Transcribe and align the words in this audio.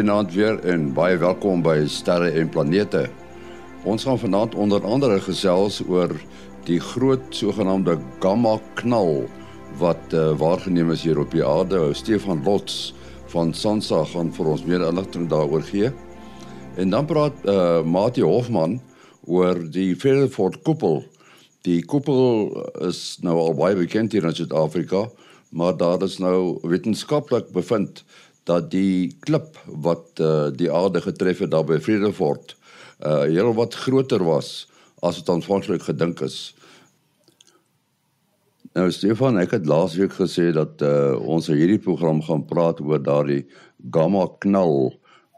goeienaand 0.00 0.32
weer 0.32 0.54
en 0.64 0.86
baie 0.96 1.18
welkom 1.20 1.60
by 1.60 1.82
Sterre 1.84 2.30
en 2.40 2.48
Planete. 2.48 3.02
Ons 3.84 4.06
gaan 4.08 4.16
vanaand 4.16 4.54
onder 4.56 4.80
andere 4.88 5.18
gesels 5.20 5.82
oor 5.84 6.14
die 6.64 6.78
groot 6.80 7.26
sogenaamde 7.36 7.98
gamma 8.22 8.54
knal 8.80 9.26
wat 9.76 10.16
uh, 10.16 10.30
waargeneem 10.40 10.94
is 10.94 11.04
hier 11.04 11.20
op 11.20 11.34
die 11.36 11.44
aarde. 11.44 11.82
Stefan 11.92 12.40
Lots 12.46 12.94
van 13.34 13.52
Sansa 13.52 14.00
gaan 14.14 14.32
vir 14.32 14.48
ons 14.54 14.64
meer 14.64 14.86
inligting 14.88 15.28
daaroor 15.28 15.68
gee. 15.68 15.92
En 16.80 16.96
dan 16.96 17.04
praat 17.04 17.44
uh, 17.44 17.84
Mati 17.84 18.24
Hofman 18.24 18.78
oor 19.28 19.60
die 19.68 19.92
Fairford 20.00 20.62
koepel. 20.64 21.02
Die 21.68 21.82
koepel 21.84 22.54
is 22.88 23.18
nou 23.20 23.36
al 23.36 23.52
baie 23.60 23.76
bekend 23.76 24.16
hier 24.16 24.24
in 24.24 24.32
Suid-Afrika, 24.32 25.10
maar 25.52 25.76
daar 25.76 26.00
is 26.08 26.16
nou 26.24 26.56
wetenskaplik 26.64 27.52
bevind 27.52 28.00
dat 28.50 28.70
die 28.72 29.16
klip 29.26 29.58
wat 29.86 30.18
uh, 30.18 30.48
die 30.50 30.70
aarde 30.72 31.02
getref 31.04 31.44
het 31.44 31.52
daar 31.54 31.66
by 31.68 31.78
Vredefort 31.82 32.56
uh 33.00 33.22
heel 33.24 33.54
wat 33.56 33.74
groter 33.74 34.20
was 34.24 34.68
as 35.00 35.20
wat 35.20 35.30
aanvanklik 35.32 35.86
gedink 35.86 36.20
is. 36.20 36.52
Nou 38.76 38.90
Stefan, 38.92 39.38
ek 39.40 39.54
het 39.56 39.66
laasweek 39.66 40.12
gesê 40.18 40.50
dat 40.52 40.82
uh 40.84 41.16
ons 41.16 41.48
hierdie 41.48 41.80
program 41.80 42.20
gaan 42.26 42.44
praat 42.46 42.82
oor 42.84 43.00
daardie 43.00 43.46
gamma 43.90 44.26
knal 44.44 44.92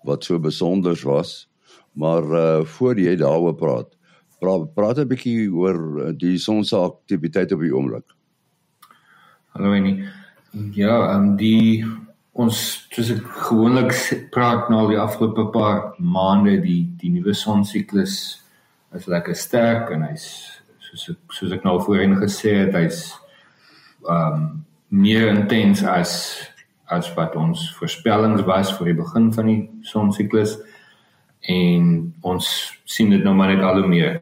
wat 0.09 0.27
so 0.27 0.43
besonder 0.43 0.99
was. 1.07 1.47
Maar 1.95 2.27
uh 2.27 2.65
voor 2.77 2.99
jy 2.99 3.15
daaroor 3.21 3.55
praat, 3.55 3.95
praat 4.43 4.67
praat 4.75 4.99
'n 4.99 5.09
bietjie 5.09 5.47
oor 5.53 6.13
die 6.19 6.39
son 6.39 6.65
se 6.65 6.77
aktiwiteit 6.77 7.53
op 7.53 7.63
die 7.63 7.75
oomblik. 7.75 8.09
Hallo 9.55 9.71
Annie. 9.77 10.03
Ja, 10.75 11.15
ehm 11.15 11.31
um, 11.31 11.37
die 11.37 11.85
ons 12.33 12.59
soos 12.93 13.11
ek 13.13 13.27
gewoonlik 13.49 13.93
praat 14.33 14.71
nou 14.73 14.85
al 14.85 14.93
die 14.95 15.01
afgelope 15.01 15.51
paar 15.53 15.83
maande 15.99 16.57
die 16.65 16.87
die 17.01 17.13
nuwe 17.13 17.35
sonsiklus 17.37 18.17
is 18.97 19.09
lekker 19.09 19.37
sterk 19.37 19.93
en 19.93 20.07
hy's 20.09 20.27
soos 20.81 21.11
ek 21.13 21.37
soos 21.37 21.53
ek 21.53 21.67
nou 21.69 21.79
voorheen 21.85 22.17
gesê 22.21 22.57
het 22.65 22.77
hy's 22.77 23.05
um 24.09 24.65
meer 24.93 25.29
intens 25.33 25.85
as 25.89 26.13
as 26.93 27.09
wat 27.17 27.37
ons 27.41 27.71
voorspellings 27.79 28.45
was 28.45 28.73
vir 28.77 28.91
die 28.91 28.99
begin 28.99 29.31
van 29.33 29.49
die 29.49 29.61
sonsiklus. 29.89 30.59
En 31.49 32.13
ons 32.29 32.49
sien 32.85 33.11
dit 33.11 33.25
nou 33.25 33.33
maar 33.35 33.55
net 33.55 33.65
al 33.65 33.81
hoe 33.81 33.89
meer. 33.89 34.21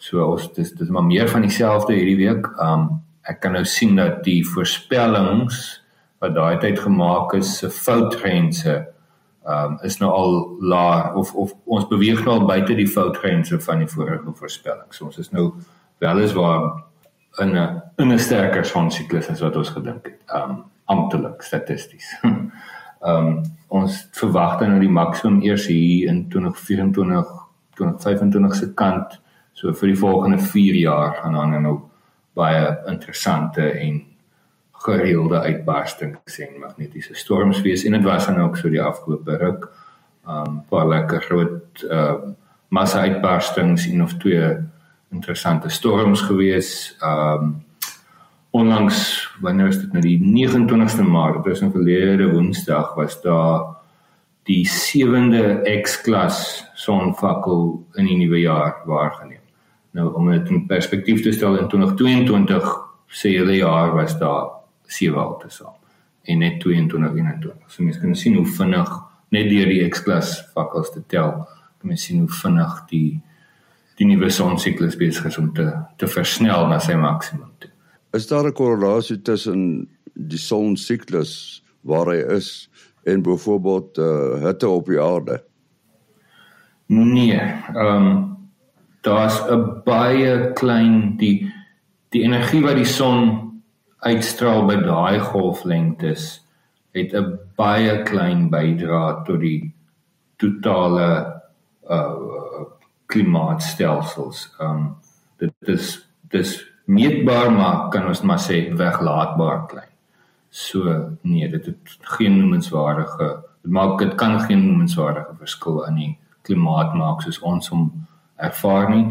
So 0.00 0.24
ons 0.24 0.48
dis 0.56 0.72
dis 0.78 0.88
maar 0.94 1.04
meer 1.04 1.28
van 1.28 1.44
dieselfde 1.44 1.96
hierdie 1.96 2.18
week. 2.22 2.48
Um 2.62 3.02
ek 3.28 3.42
kan 3.42 3.52
nou 3.58 3.64
sien 3.68 3.98
dat 3.98 4.22
die 4.24 4.40
voorspellings 4.46 5.82
wat 6.18 6.34
daai 6.34 6.58
tyd 6.58 6.78
gemaak 6.78 7.34
is 7.38 7.58
se 7.58 7.70
foutgrense 7.70 8.74
um, 9.46 9.78
is 9.82 9.98
nou 9.98 10.10
al 10.10 10.56
laag 10.60 11.14
of 11.14 11.34
of 11.34 11.54
ons 11.64 11.86
beweeg 11.88 12.24
nou 12.24 12.38
al 12.38 12.46
buite 12.46 12.74
die 12.74 12.88
foutgrense 12.88 13.60
van 13.60 13.84
die 13.84 13.90
vorige 13.90 14.34
voorspellings. 14.34 15.00
Ons 15.00 15.18
is 15.18 15.30
nou 15.30 15.52
weliswaar 15.98 16.84
in 17.38 17.56
'n 17.56 17.82
in 17.98 18.12
'n 18.12 18.18
sterker 18.18 18.64
sonsiklus 18.64 19.30
as 19.30 19.40
wat 19.40 19.56
ons 19.56 19.70
gedink 19.70 20.04
het. 20.04 20.20
Um, 20.34 20.64
amptelik 20.84 21.42
statisties. 21.42 22.16
Um, 23.00 23.44
ons 23.70 24.08
verwag 24.18 24.56
dan 24.58 24.72
nou 24.72 24.80
die 24.80 24.90
maksimum 24.90 25.36
eers 25.46 25.68
hier 25.70 26.08
in 26.10 26.24
2024 26.28 27.28
2025 27.78 28.54
se 28.58 28.74
kant 28.74 29.20
so 29.54 29.70
vir 29.70 29.92
die 29.92 29.98
volgende 30.00 30.38
4 30.42 30.74
jaar 30.74 31.14
gaan 31.14 31.36
dan 31.38 31.62
nou 31.62 31.76
baie 32.34 32.64
interessante 32.90 33.70
en 33.70 34.00
gereelde 34.78 35.40
uitbarstings 35.40 36.38
en 36.38 36.58
magnetiese 36.60 37.14
storms 37.14 37.60
wees 37.60 37.84
en 37.84 37.92
dit 37.92 38.04
was 38.04 38.26
dan 38.26 38.40
ook 38.40 38.56
so 38.56 38.70
die 38.70 38.82
afgelope 38.82 39.36
ruk. 39.36 39.68
Um 40.28 40.62
paar 40.68 40.88
lekker 40.88 41.22
groot 41.22 41.86
uh 41.90 42.34
massa 42.68 43.00
uitbarstings 43.00 43.86
en 43.88 44.02
of 44.02 44.12
twee 44.20 44.56
interessante 45.10 45.68
storms 45.68 46.20
gewees. 46.20 46.96
Um 47.02 47.64
onlangs 48.50 49.28
wanneer 49.40 49.68
is 49.68 49.80
dit 49.80 49.92
nou 49.92 50.02
die 50.02 50.18
29ste 50.20 51.04
Maart, 51.04 51.44
dit 51.44 51.52
is 51.52 51.62
'n 51.62 51.70
verlede 51.70 52.30
Woensdag 52.30 52.94
was 52.94 53.20
daar 53.22 53.76
die 54.42 54.64
7de 54.66 55.80
X-klas 55.82 56.64
sonvakkel 56.74 57.86
in 57.94 58.04
die 58.04 58.16
nuwe 58.16 58.40
jaar 58.40 58.82
waargeneem. 58.84 59.44
Nou 59.90 60.14
om 60.14 60.30
dit 60.30 60.48
in 60.48 60.66
perspektief 60.66 61.22
te 61.22 61.32
stel 61.32 61.58
in 61.58 61.68
2022 61.68 62.68
sê 63.08 63.36
hulle 63.36 63.56
jaar 63.56 63.94
was 63.94 64.18
daar 64.18 64.57
sewe 64.88 65.18
halte 65.20 65.50
saam 65.52 65.76
en 66.28 66.42
net 66.44 66.60
22 66.60 67.14
21. 67.16 67.54
So 67.72 67.84
mense 67.84 68.00
kan 68.00 68.16
sien 68.16 68.36
hoe 68.36 68.46
vinnig 68.58 68.90
net 69.32 69.48
deur 69.48 69.70
die 69.70 69.80
X-klas 69.88 70.34
vakkels 70.56 70.92
te 70.92 71.02
tel, 71.08 71.32
kan 71.80 71.92
mens 71.92 72.04
sien 72.08 72.20
hoe 72.24 72.38
vinnig 72.42 72.76
die 72.92 73.08
die 73.98 74.06
nuwe 74.06 74.28
sonsiklus 74.30 74.94
besig 74.94 75.24
is 75.26 75.38
om 75.40 75.48
te 75.54 75.66
te 75.98 76.06
versnel 76.06 76.68
na 76.70 76.78
sy 76.78 76.94
maksimum 76.94 77.50
toe. 77.58 77.70
Is 78.14 78.28
daar 78.30 78.46
'n 78.46 78.52
korrelasie 78.52 79.18
tussen 79.22 79.88
die 80.14 80.38
sonsiklus 80.38 81.62
waar 81.82 82.06
hy 82.06 82.20
is 82.36 82.70
en 83.04 83.22
byvoorbeeld 83.22 83.98
uh, 83.98 84.44
hitte 84.44 84.68
op 84.68 84.86
die 84.86 85.00
aarde? 85.00 85.42
Nee, 86.86 87.40
ehm 87.74 88.06
um, 88.06 88.36
daar's 89.02 89.40
'n 89.50 89.82
baie 89.84 90.52
klein 90.52 91.16
die 91.16 91.52
die 92.10 92.22
energie 92.22 92.62
wat 92.62 92.76
die 92.76 92.84
son 92.84 93.47
uitstraal 94.06 94.66
by 94.66 94.76
daai 94.82 95.18
golflengtes 95.20 96.44
het 96.94 97.14
'n 97.14 97.38
baie 97.56 98.02
klein 98.02 98.48
bydrae 98.50 99.24
tot 99.24 99.40
die 99.40 99.74
totale 100.36 101.42
uh 101.90 102.66
klimaatstelsels. 103.08 104.54
Um 104.60 104.96
dit 105.38 105.52
is 105.60 106.08
dis 106.28 106.64
meetbaar 106.84 107.52
maar 107.52 107.88
kan 107.88 108.06
ons 108.06 108.20
maar 108.22 108.38
sê 108.38 108.68
weglaatbaar 108.76 109.66
klein. 109.66 109.92
So 110.50 111.10
nee, 111.22 111.48
dit 111.48 111.66
het 111.66 111.98
geen 112.00 112.38
noemenswaardige 112.38 113.42
dit 113.62 113.72
maak 113.72 113.98
dit 113.98 114.14
kan 114.14 114.40
geen 114.40 114.66
noemenswaardige 114.66 115.34
verskil 115.38 115.84
in 115.86 115.94
die 115.94 116.18
klimaat 116.42 116.94
maak 116.94 117.22
soos 117.22 117.40
ons 117.40 117.68
hom 117.68 117.90
ervaar 118.36 118.90
nie. 118.90 119.06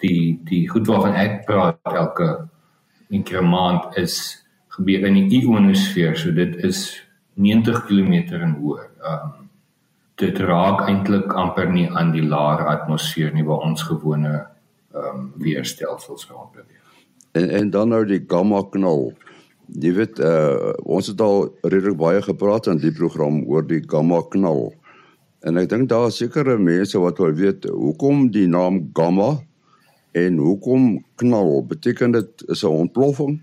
Die 0.00 0.40
die 0.44 0.68
goed 0.68 0.86
waarvan 0.86 1.14
ek 1.14 1.44
praat 1.46 1.78
elke 1.84 2.48
in 3.10 3.24
Kremant 3.26 3.96
is 3.98 4.44
gebeur 4.76 5.06
in 5.06 5.18
die 5.18 5.40
ionosfeer. 5.40 6.16
So 6.16 6.32
dit 6.34 6.56
is 6.64 7.02
90 7.34 7.84
km 7.88 8.12
in 8.38 8.56
hoër. 8.62 8.88
Um 9.04 9.36
dit 10.20 10.36
raak 10.44 10.82
eintlik 10.84 11.32
amper 11.32 11.70
nie 11.72 11.86
aan 11.96 12.10
die 12.12 12.26
laer 12.28 12.66
atmosfeer 12.68 13.30
nie 13.32 13.44
waar 13.46 13.62
ons 13.64 13.86
gewone 13.88 14.34
um 14.92 15.30
weerstelsels 15.40 16.26
rond 16.28 16.52
beweeg. 16.52 16.84
En 17.32 17.48
en 17.50 17.70
dan 17.70 17.88
nou 17.88 18.02
die 18.04 18.20
gamma 18.28 18.60
knal. 18.74 19.12
Jy 19.80 19.94
weet 19.96 20.20
uh 20.20 20.74
ons 20.84 21.08
het 21.08 21.20
al 21.24 21.48
redelik 21.62 21.96
baie 21.96 22.20
gepraat 22.22 22.68
in 22.68 22.82
die 22.82 22.92
program 22.92 23.40
oor 23.48 23.64
die 23.66 23.82
gamma 23.86 24.20
knal. 24.34 24.74
En 25.40 25.56
ek 25.56 25.70
dink 25.72 25.88
daar 25.88 26.10
is 26.10 26.20
sekere 26.20 26.58
mense 26.60 27.00
wat 27.00 27.18
wil 27.18 27.32
weet 27.32 27.64
hoekom 27.64 28.28
die 28.34 28.48
naam 28.50 28.90
gamma 28.92 29.38
En 30.12 30.36
hoekom 30.36 31.04
knal? 31.14 31.66
Beteken 31.66 32.10
dit 32.10 32.48
is 32.48 32.62
'n 32.62 32.66
ontploffing? 32.66 33.42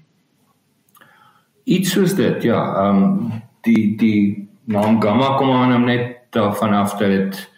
Iets 1.63 1.91
soos 1.91 2.15
dit, 2.15 2.43
ja. 2.43 2.75
Ehm 2.75 3.03
um, 3.03 3.31
die 3.61 3.97
die 3.97 4.49
naam 4.63 5.01
gamma 5.01 5.35
kom 5.37 5.51
aan 5.51 5.75
om 5.75 5.85
net 5.85 6.17
daarvan 6.29 6.73
af 6.73 6.97
dat 6.97 7.09
dit 7.09 7.51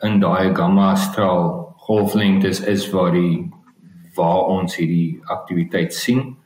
in 0.00 0.20
daai 0.20 0.54
gamma 0.54 0.94
straal 0.94 1.74
golflengtes 1.76 2.60
is 2.60 2.90
waar 2.90 3.12
die 3.12 3.50
waar 4.14 4.46
ons 4.46 4.76
hierdie 4.76 5.20
aktiwiteit 5.24 5.94
sien, 5.94 6.36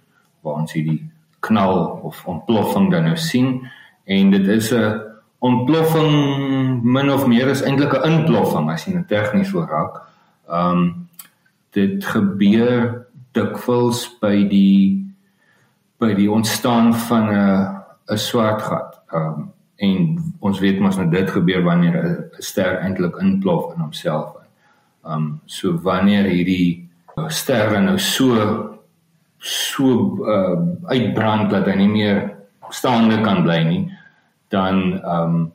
waar 0.40 0.54
ons 0.54 0.72
hierdie 0.72 1.10
knal 1.40 2.00
of 2.02 2.26
ontploffing 2.26 2.90
dan 2.90 3.04
nou 3.04 3.16
sien 3.16 3.68
en 4.04 4.30
dit 4.30 4.48
is 4.48 4.72
'n 4.72 5.00
ontploffing 5.38 6.82
min 6.82 7.10
of 7.10 7.26
meer 7.26 7.48
is 7.48 7.62
eintlik 7.62 7.92
'n 7.92 8.10
inploffing 8.10 8.70
as 8.70 8.84
jy 8.84 8.92
dit 8.92 9.08
tegnies 9.08 9.52
wil 9.52 9.66
raak. 9.66 10.02
Ehm 10.48 10.76
um, 10.76 11.07
dit 11.76 12.04
gebeur 12.04 13.06
dikwels 13.36 14.06
by 14.20 14.48
die 14.48 15.04
by 15.98 16.14
die 16.14 16.30
ontstaan 16.30 16.94
van 16.94 17.28
'n 17.28 17.78
'n 18.08 18.18
swart 18.18 18.62
gat. 18.62 19.02
Ehm 19.12 19.26
um, 19.26 19.52
en 19.78 20.18
ons 20.40 20.58
weet 20.58 20.80
mos 20.80 20.96
nou 20.96 21.06
dit 21.10 21.30
gebeur 21.30 21.62
wanneer 21.62 21.96
'n 22.04 22.42
ster 22.42 22.80
eintlik 22.80 23.16
inplof 23.16 23.74
in 23.74 23.80
homself. 23.80 24.36
Ehm 25.04 25.12
um, 25.12 25.40
so 25.44 25.78
wanneer 25.82 26.24
hierdie 26.24 26.88
ster 27.28 27.82
nou 27.82 27.98
so 27.98 28.78
so 29.38 29.86
uh, 30.26 30.58
uitbrand 30.90 31.50
dat 31.50 31.66
hy 31.66 31.74
nie 31.74 31.88
meer 31.88 32.36
staande 32.70 33.20
kan 33.20 33.42
bly 33.42 33.62
nie, 33.62 33.84
dan 34.48 34.98
ehm 34.98 35.34
um, 35.34 35.52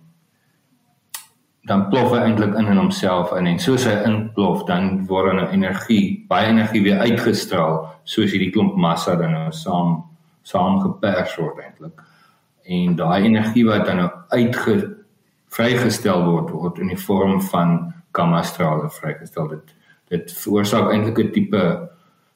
dan 1.63 1.85
plof 1.89 2.11
hy 2.11 2.23
eintlik 2.25 2.55
in 2.59 2.67
in 2.67 2.79
homself 2.79 3.31
in 3.37 3.47
en 3.47 3.59
soos 3.59 3.85
hy 3.87 3.93
inplof 4.07 4.65
dan 4.67 5.05
word 5.07 5.31
dan 5.31 5.51
energie, 5.55 6.25
baie 6.27 6.49
energie 6.51 6.83
weer 6.83 6.99
uitgestraal 6.99 7.85
soos 8.03 8.33
hierdie 8.35 8.51
klomp 8.51 8.75
massa 8.75 9.15
dan 9.19 9.31
nou 9.31 9.51
saam 9.55 10.01
saamgepers 10.43 11.37
word 11.39 11.61
eintlik. 11.63 12.03
En 12.67 12.97
daai 12.99 13.29
energie 13.29 13.63
wat 13.67 13.85
dan 13.87 14.01
nou 14.01 14.09
uitge 14.35 14.75
vrygestel 15.55 16.25
word 16.27 16.51
word 16.51 16.81
in 16.83 16.91
die 16.91 16.99
vorm 16.99 17.39
van 17.51 17.93
gamma 18.11 18.43
strale 18.43 18.91
vrygestel. 18.91 19.47
Dit 19.55 19.75
dit 20.11 20.35
veroorsaak 20.43 20.91
eintlik 20.91 21.19
'n 21.19 21.31
tipe 21.31 21.63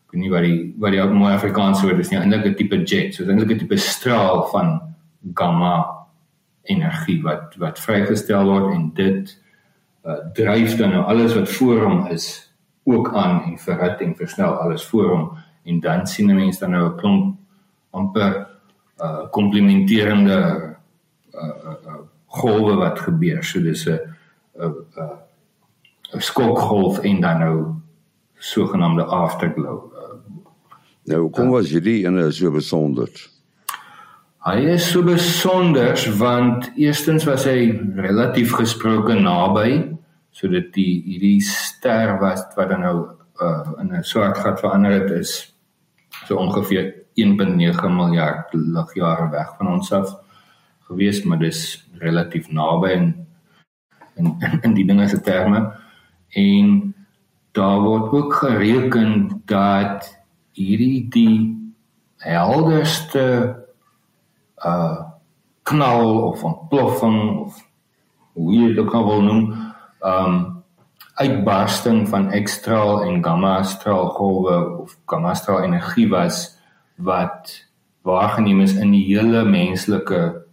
ek 0.07 0.13
weet 0.13 0.21
nie 0.21 0.31
wat 0.31 0.43
die 0.47 0.73
wat 0.79 0.91
die 0.91 1.03
mooi 1.03 1.33
Afrikaans 1.33 1.83
woord 1.83 1.99
is 1.99 2.11
nie, 2.11 2.19
eintlik 2.19 2.45
'n 2.45 2.55
tipe 2.55 2.77
jet. 2.85 3.13
So 3.13 3.27
eintlik 3.27 3.51
'n 3.51 3.59
tipe 3.59 3.77
straal 3.77 4.47
van 4.55 4.95
gamma 5.35 5.96
energie 6.67 7.21
wat 7.23 7.55
wat 7.57 7.79
vrygestel 7.79 8.49
word 8.49 8.73
en 8.73 8.91
dit 8.93 9.33
uh, 10.05 10.19
dryf 10.33 10.77
dan 10.79 10.95
nou 10.95 11.03
alles 11.03 11.35
wat 11.35 11.49
voor 11.49 11.83
hom 11.83 12.05
is 12.13 12.27
ook 12.83 13.13
aan 13.13 13.43
en 13.43 13.57
verhit 13.57 14.01
en 14.01 14.15
versnel 14.15 14.53
alles 14.63 14.85
voor 14.85 15.09
hom 15.09 15.25
en 15.63 15.79
dan 15.79 16.07
sien 16.07 16.29
'n 16.31 16.35
mens 16.35 16.59
dan 16.59 16.71
nou 16.71 16.91
'n 16.91 16.97
klomp 16.97 17.37
amper 17.89 18.47
uh 19.01 19.29
komplementerende 19.31 20.39
uh, 21.33 21.41
uh, 21.41 21.77
uh 21.87 22.05
golwe 22.27 22.75
wat 22.75 22.99
gebeur. 22.99 23.43
So 23.43 23.61
dis 23.61 23.85
'n 23.85 23.99
'n 24.59 24.73
'n 26.13 26.21
skokgolf 26.21 26.99
en 26.99 27.21
dan 27.21 27.39
nou 27.39 27.73
sogenaamde 28.37 29.03
afterglow. 29.03 29.93
Nou 31.03 31.29
kom 31.29 31.49
was 31.49 31.69
hierdie 31.69 32.05
ene 32.05 32.31
so 32.31 32.51
besonder. 32.51 33.09
Hy 34.47 34.61
is 34.71 34.85
so 34.87 35.03
besonder 35.03 35.97
want 36.15 36.69
eerstens 36.79 37.25
was 37.27 37.43
hy 37.49 37.67
relatief 37.99 38.53
gesproke 38.55 39.11
naby 39.11 39.97
sodat 40.31 40.69
die 40.71 41.01
hierdie 41.03 41.41
ster 41.43 42.13
was 42.21 42.45
wat 42.55 42.71
dan 42.71 42.85
nou 42.85 42.95
uh, 43.43 43.75
in 43.83 43.91
'n 43.91 44.07
swart 44.07 44.39
gat 44.39 44.63
verander 44.63 44.95
het 45.01 45.11
is 45.11 45.51
so 46.29 46.39
ongeveer 46.39 46.95
1.9 47.19 47.91
miljard 47.91 48.55
ligjare 48.55 49.27
weg 49.35 49.51
van 49.57 49.67
ons 49.67 49.91
af 49.91 50.15
gewees, 50.87 51.23
maar 51.27 51.43
dis 51.43 51.83
relatief 51.99 52.47
naby 52.47 52.95
in 52.95 53.27
in 54.15 54.31
in 54.63 54.73
die 54.79 54.87
dinge 54.87 55.09
se 55.09 55.19
terme. 55.19 55.75
En 56.31 56.95
daar 57.51 57.79
word 57.83 58.11
ook 58.15 58.33
gereken 58.33 59.41
dat 59.45 60.07
hierdie 60.55 61.09
die 61.09 61.51
helderste 62.17 63.66
uh 64.65 65.03
knal 65.67 66.31
of 66.31 66.43
ontploffing 66.43 67.39
of 67.39 67.57
hoe 68.33 68.53
jy 68.53 68.73
dit 68.73 68.89
kan 68.89 69.03
wil 69.05 69.21
noem 69.21 69.73
um 70.05 70.35
uitbarsting 71.17 72.05
van 72.09 72.29
ekstraal 72.31 73.01
en 73.03 73.23
gamma 73.25 73.63
straal 73.63 74.11
golwe 74.15 74.57
of 74.83 74.97
gamma 75.09 75.33
straal 75.33 75.63
energie 75.65 76.07
was 76.09 76.57
wat 76.95 77.53
waargeneem 78.05 78.61
is 78.61 78.75
in 78.77 78.93
die 78.93 79.03
hele 79.09 79.43
menslike 79.45 80.45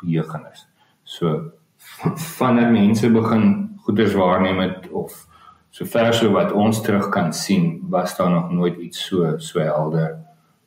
geheugenis. 0.00 0.66
So 1.04 1.52
wanneer 2.38 2.72
mense 2.72 3.10
begin 3.12 3.76
goeders 3.84 4.16
waarneem 4.16 4.58
het 4.64 4.88
of 4.90 5.26
sover 5.70 6.14
so 6.14 6.32
wat 6.32 6.52
ons 6.52 6.80
terug 6.82 7.08
kan 7.14 7.32
sien, 7.32 7.78
was 7.90 8.16
daar 8.16 8.30
nog 8.30 8.50
nooit 8.50 8.78
iets 8.78 9.04
so 9.06 9.36
so 9.38 9.60
helder 9.60 10.18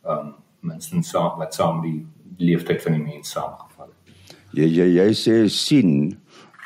um 0.05 0.35
minstens 0.63 1.09
saam 1.09 1.37
wat 1.37 1.53
saam 1.53 1.81
die 1.83 2.05
leeftyd 2.37 2.81
van 2.81 2.97
die 2.97 3.03
mens 3.03 3.31
saamgeval 3.35 3.89
het. 3.89 4.35
Jy 4.53 4.67
jy 4.69 4.87
jy 4.97 5.07
sê 5.17 5.37
sien, 5.49 6.17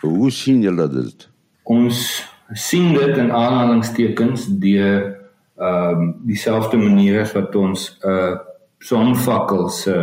hoe 0.01 0.31
sien 0.31 0.61
julle 0.61 0.87
dit? 0.91 1.29
Ons 1.63 2.23
sien 2.53 2.93
dit 2.93 3.17
in 3.17 3.31
aanhalingstekens 3.31 4.47
deur 4.61 5.13
ehm 5.57 6.01
um, 6.01 6.09
dieselfde 6.29 6.77
manier 6.77 7.21
as 7.21 7.33
wat 7.33 7.55
ons 7.55 7.97
'n 8.03 8.09
uh, 8.09 8.35
sonvakkel 8.79 9.69
se 9.69 9.95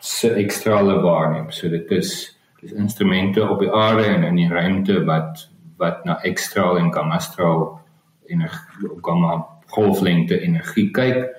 se 0.00 0.30
ekstrale 0.30 1.00
waarneem. 1.00 1.50
So 1.50 1.68
dit 1.68 1.90
is 1.90 2.38
dis 2.60 2.72
instrumente 2.72 3.48
op 3.48 3.60
die 3.60 3.72
aarde 3.72 4.04
en 4.04 4.22
in 4.22 4.36
die 4.36 4.48
ruimte 4.48 5.04
wat 5.04 5.48
wat 5.76 6.04
na 6.04 6.20
ekstraal 6.22 6.78
en 6.78 6.92
gamma 6.94 7.18
straal 7.18 7.80
energie 8.26 8.90
op 8.90 9.02
gamma 9.04 9.44
golflengte 9.66 10.40
energie 10.40 10.90
kyk 10.90 11.33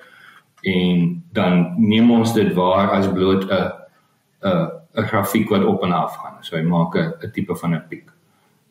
en 0.66 1.22
dan 1.32 1.74
neem 1.78 2.10
ons 2.10 2.32
dit 2.34 2.52
waar 2.54 2.90
as 2.98 3.06
bloot 3.12 3.44
'n 3.46 3.70
'n 4.42 4.70
'n 4.96 5.08
grafiek 5.12 5.48
wat 5.48 5.64
op 5.64 5.82
en 5.82 5.92
af 5.92 6.16
gaan. 6.16 6.36
So 6.40 6.56
hy 6.56 6.62
maak 6.62 6.96
'n 6.96 7.30
tipe 7.32 7.56
van 7.56 7.74
'n 7.74 7.86
piek. 7.88 8.10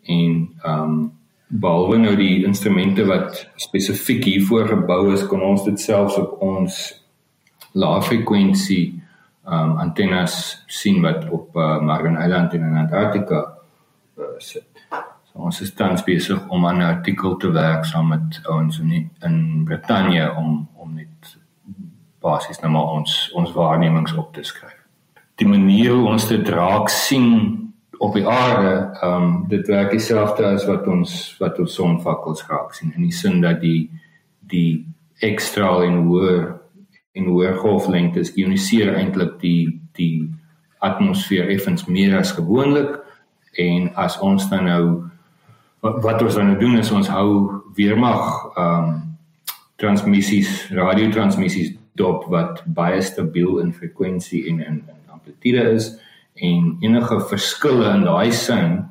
En 0.04 0.50
ehm 0.64 0.82
um, 0.82 1.12
behalwe 1.48 1.98
nou 1.98 2.16
die 2.16 2.46
instrumente 2.46 3.06
wat 3.06 3.50
spesifiek 3.56 4.24
hiervoor 4.24 4.68
gebou 4.68 5.14
is, 5.14 5.28
kon 5.28 5.42
ons 5.42 5.64
dit 5.64 5.80
selfs 5.80 6.18
op 6.18 6.42
ons 6.42 7.04
lae 7.72 8.02
frekwensie 8.02 9.04
um 9.46 9.78
antennes 9.78 10.64
sien 10.68 11.02
wat 11.02 11.30
op 11.30 11.56
uh, 11.56 11.82
Marvin 11.82 12.18
Island 12.18 12.54
in 12.54 12.64
Antarktika 12.64 13.42
uh, 14.18 14.24
sit. 14.38 14.66
So 15.30 15.46
ons 15.46 15.62
is 15.62 15.74
tans 15.74 16.04
besig 16.04 16.50
om 16.50 16.66
aan 16.66 16.78
'n 16.78 16.82
artikel 16.96 17.38
te 17.38 17.52
werk 17.52 17.86
saam 17.86 18.08
met 18.08 18.42
ouens 18.44 18.80
in 18.80 19.12
in 19.22 19.64
Brittanje 19.66 20.34
om 20.36 20.68
om 20.74 20.94
net 20.94 21.38
basies 22.25 22.60
nou 22.63 22.72
maar 22.74 22.98
ons 22.98 23.19
ons 23.38 23.54
waarnemings 23.54 24.16
op 24.18 24.33
te 24.33 24.44
skryf. 24.44 24.81
Die 25.39 25.48
manier 25.48 25.94
hoe 25.94 26.10
ons 26.16 26.27
dit 26.31 26.50
raak 26.50 26.89
sien 26.89 27.30
op 28.04 28.16
die 28.16 28.25
aarde, 28.27 28.74
um 29.06 29.45
dit 29.51 29.68
werk 29.72 29.94
dieselfde 29.95 30.45
as 30.56 30.66
wat 30.68 30.88
ons 30.92 31.13
wat 31.39 31.60
ons 31.63 31.77
sonvakkels 31.77 32.45
raak 32.50 32.74
sien 32.75 32.94
in 32.95 33.07
die 33.07 33.16
sin 33.16 33.42
dat 33.44 33.62
die 33.63 33.89
die 34.51 34.86
ekstraal 35.24 35.86
en 35.86 36.01
hoër 36.07 36.56
en 37.16 37.30
hoër 37.31 37.56
golflengtes 37.62 38.33
ioniseer 38.36 38.95
eintlik 39.00 39.38
die 39.39 39.80
die 39.95 40.27
atmosfeer 40.83 41.50
effens 41.50 41.86
meer 41.88 42.18
as 42.19 42.36
gewoonlik 42.36 43.00
en 43.62 43.89
as 43.95 44.19
ons 44.19 44.50
dan 44.51 44.68
nou 44.68 44.83
wat 45.81 46.22
ons 46.22 46.36
dan 46.36 46.51
nou 46.51 46.60
doen 46.60 46.77
is 46.81 46.92
ons 46.92 47.12
hou 47.13 47.30
weermag 47.77 48.24
ehm 48.56 48.88
um, 48.89 49.01
transmissies 49.75 50.69
radiotransmissies 50.72 51.74
dop 51.96 52.26
wat 52.32 52.64
baie 52.66 53.02
stabiel 53.02 53.60
in 53.60 53.74
frekwensie 53.74 54.46
en 54.50 54.60
in, 54.60 54.84
in 54.90 55.14
amplitude 55.14 55.72
is 55.72 55.94
en 56.34 56.76
enige 56.84 57.20
verskille 57.30 57.88
in 57.94 58.04
daai 58.04 58.32
sein 58.32 58.84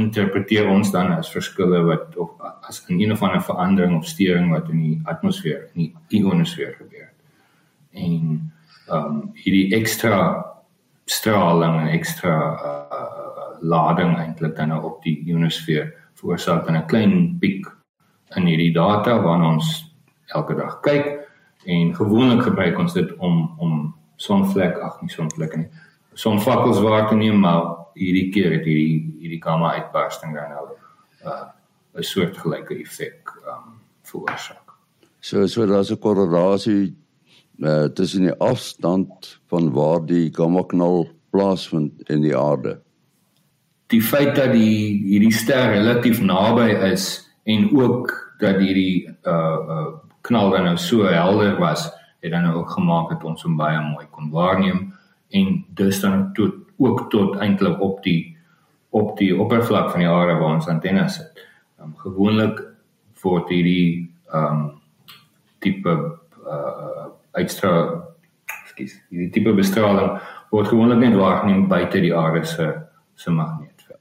interpreteer 0.00 0.68
ons 0.72 0.92
dan 0.92 1.12
as 1.12 1.30
verskille 1.32 1.82
wat 1.88 2.16
of 2.16 2.30
as 2.68 2.84
'n 2.88 3.00
een 3.00 3.12
of 3.12 3.22
ander 3.22 3.42
verandering 3.42 3.98
of 3.98 4.06
steuring 4.06 4.50
wat 4.50 4.68
in 4.68 4.80
die 4.80 5.00
atmosfeer 5.04 5.68
in 5.74 5.80
die 5.82 5.94
ionosfeer 6.08 6.74
gebeur. 6.78 7.10
En 7.92 8.52
ehm 8.88 9.04
um, 9.04 9.30
hierdie 9.34 9.74
ekstra 9.74 10.44
straling 11.04 11.80
en 11.80 11.88
ekstra 11.88 12.36
uh, 12.54 13.60
lading 13.60 14.16
eintlik 14.18 14.56
dan 14.56 14.72
op 14.72 15.02
die 15.02 15.22
ionosfeer 15.26 15.92
veroorsaak 16.14 16.66
dan 16.66 16.76
'n 16.76 16.86
klein 16.86 17.38
piek 17.40 17.66
in 18.36 18.46
hierdie 18.46 18.72
data 18.72 19.20
waarna 19.22 19.52
ons 19.54 19.94
elke 20.26 20.54
dag 20.54 20.80
kyk 20.80 21.21
en 21.66 21.94
gewoonlik 21.94 22.42
gebruik 22.42 22.78
ons 22.78 22.92
dit 22.92 23.16
om 23.18 23.54
om 23.58 23.94
sonvlek 24.16 24.78
ag 24.78 25.00
nie 25.02 25.10
sonvlekke 25.10 25.58
nie 25.58 25.70
sonvakkels 26.14 26.80
waar 26.80 27.08
te 27.08 27.14
neem 27.14 27.40
maar 27.40 27.82
hierdie 27.94 28.28
keer 28.32 28.58
het 28.58 28.64
hierdie 28.68 29.16
hierdie 29.20 29.42
gamma 29.42 29.74
uitbarsting 29.78 30.34
dan 30.36 30.50
nou 30.56 30.66
uh, 31.24 31.48
'n 31.98 32.02
soort 32.02 32.36
gelyke 32.38 32.74
effek 32.80 33.32
um, 33.46 33.80
veroorsaak. 34.02 34.72
So 35.20 35.46
so 35.46 35.66
daar's 35.66 35.90
'n 35.90 35.98
korrelasie 35.98 36.96
uh, 37.58 37.84
tussen 37.84 38.22
die 38.22 38.38
afstand 38.38 39.40
van 39.46 39.72
waar 39.72 40.06
die 40.06 40.30
gamma 40.32 40.62
knal 40.62 41.08
plaasvind 41.30 42.08
in 42.08 42.20
die 42.20 42.36
aarde. 42.36 42.80
Die 43.86 44.02
feit 44.02 44.36
dat 44.36 44.52
die 44.52 45.04
hierdie 45.04 45.32
ster 45.32 45.72
relatief 45.72 46.20
naby 46.20 46.70
is 46.92 47.28
en 47.44 47.70
ook 47.76 48.34
dat 48.38 48.56
hierdie 48.56 49.08
uh 49.22 49.58
uh 49.68 49.86
knal 50.22 50.50
dan 50.50 50.64
nou 50.64 50.76
so 50.78 51.04
helder 51.04 51.58
was, 51.58 51.90
het 52.22 52.30
dan 52.30 52.52
ook 52.52 52.70
gemaak 52.70 53.10
dat 53.10 53.24
ons 53.24 53.42
hom 53.42 53.56
baie 53.56 53.80
mooi 53.80 54.06
kon 54.10 54.30
waarneem 54.30 54.92
en 55.30 55.64
dus 55.74 56.00
dan 56.00 56.32
tot 56.32 56.54
ook 56.78 57.10
tot 57.10 57.36
eintlik 57.36 57.80
op 57.80 58.02
die 58.02 58.36
op 58.92 59.16
die 59.18 59.32
oppervlak 59.40 59.90
van 59.90 60.02
die 60.04 60.08
aarde 60.08 60.34
waar 60.36 60.54
ons 60.58 60.68
antenne 60.68 61.08
sit. 61.08 61.40
Um, 61.80 61.94
gewoonlik 61.96 62.60
word 63.22 63.48
hierdie 63.48 64.10
um 64.34 64.70
tipe 65.64 65.94
uh 66.42 67.08
uitstraal 67.32 68.02
skus 68.68 68.98
hierdie 69.08 69.30
tipe 69.32 69.54
bestraling 69.56 70.18
word 70.52 70.68
gewoonlik 70.68 71.00
net 71.00 71.16
waargeneem 71.16 71.68
buite 71.70 72.02
die 72.04 72.12
aarde 72.16 72.44
se 72.44 72.66
se 73.16 73.30
magnetveld. 73.30 74.00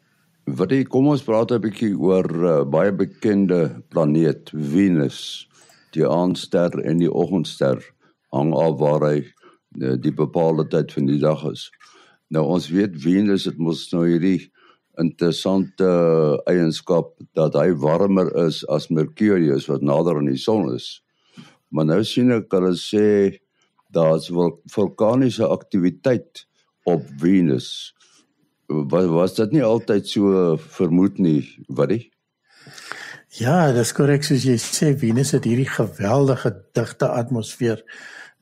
Wat 0.57 0.73
ek 0.75 0.89
kom 0.91 1.07
ons 1.13 1.23
praat 1.23 1.51
'n 1.51 1.63
bietjie 1.63 1.93
oor 1.95 2.27
uh, 2.27 2.63
baie 2.65 2.91
bekende 2.91 3.83
planeet 3.89 4.51
Venus, 4.51 5.47
die 5.95 6.07
aandster 6.07 6.75
en 6.83 7.01
die 7.01 7.11
oggendster 7.11 7.81
hang 8.31 8.53
af 8.55 8.79
waar 8.79 9.05
hy 9.09 9.17
uh, 9.21 9.95
die 9.99 10.13
bepaalde 10.15 10.67
tyd 10.71 10.93
van 10.95 11.09
die 11.09 11.19
dag 11.21 11.43
is. 11.51 11.69
Nou 12.31 12.45
ons 12.55 12.69
weet 12.71 12.95
Venus 13.03 13.47
het 13.49 13.59
mos 13.59 13.87
nou 13.91 14.05
hierdie 14.07 14.51
interessante 14.99 15.87
eienskap 16.49 17.13
dat 17.37 17.55
hy 17.59 17.71
warmer 17.79 18.29
is 18.45 18.61
as 18.71 18.89
Mercurius 18.91 19.67
wat 19.71 19.83
nader 19.83 20.19
aan 20.19 20.29
die 20.31 20.39
son 20.39 20.69
is. 20.75 20.99
Maar 21.71 21.87
nou 21.93 22.01
sien 22.07 22.31
ek 22.35 22.51
hulle 22.55 22.73
sê 22.79 23.07
daar's 23.91 24.29
vulkaniese 24.71 25.47
aktiwiteit 25.47 26.45
op 26.87 27.03
Venus. 27.19 27.93
was, 28.67 29.05
was 29.11 29.33
dit 29.35 29.57
nie 29.57 29.63
altyd 29.63 30.07
so 30.07 30.55
vermoed 30.77 31.19
nie, 31.19 31.43
wat 31.67 31.91
die? 31.91 32.05
Ja, 33.31 33.69
dis 33.71 33.93
korrek 33.95 34.25
soos 34.27 34.43
jy 34.43 34.57
sê 34.59 34.89
Venus 34.99 35.29
het 35.31 35.45
hierdie 35.47 35.69
geweldige 35.71 36.49
digte 36.75 37.07
atmosfeer 37.15 37.79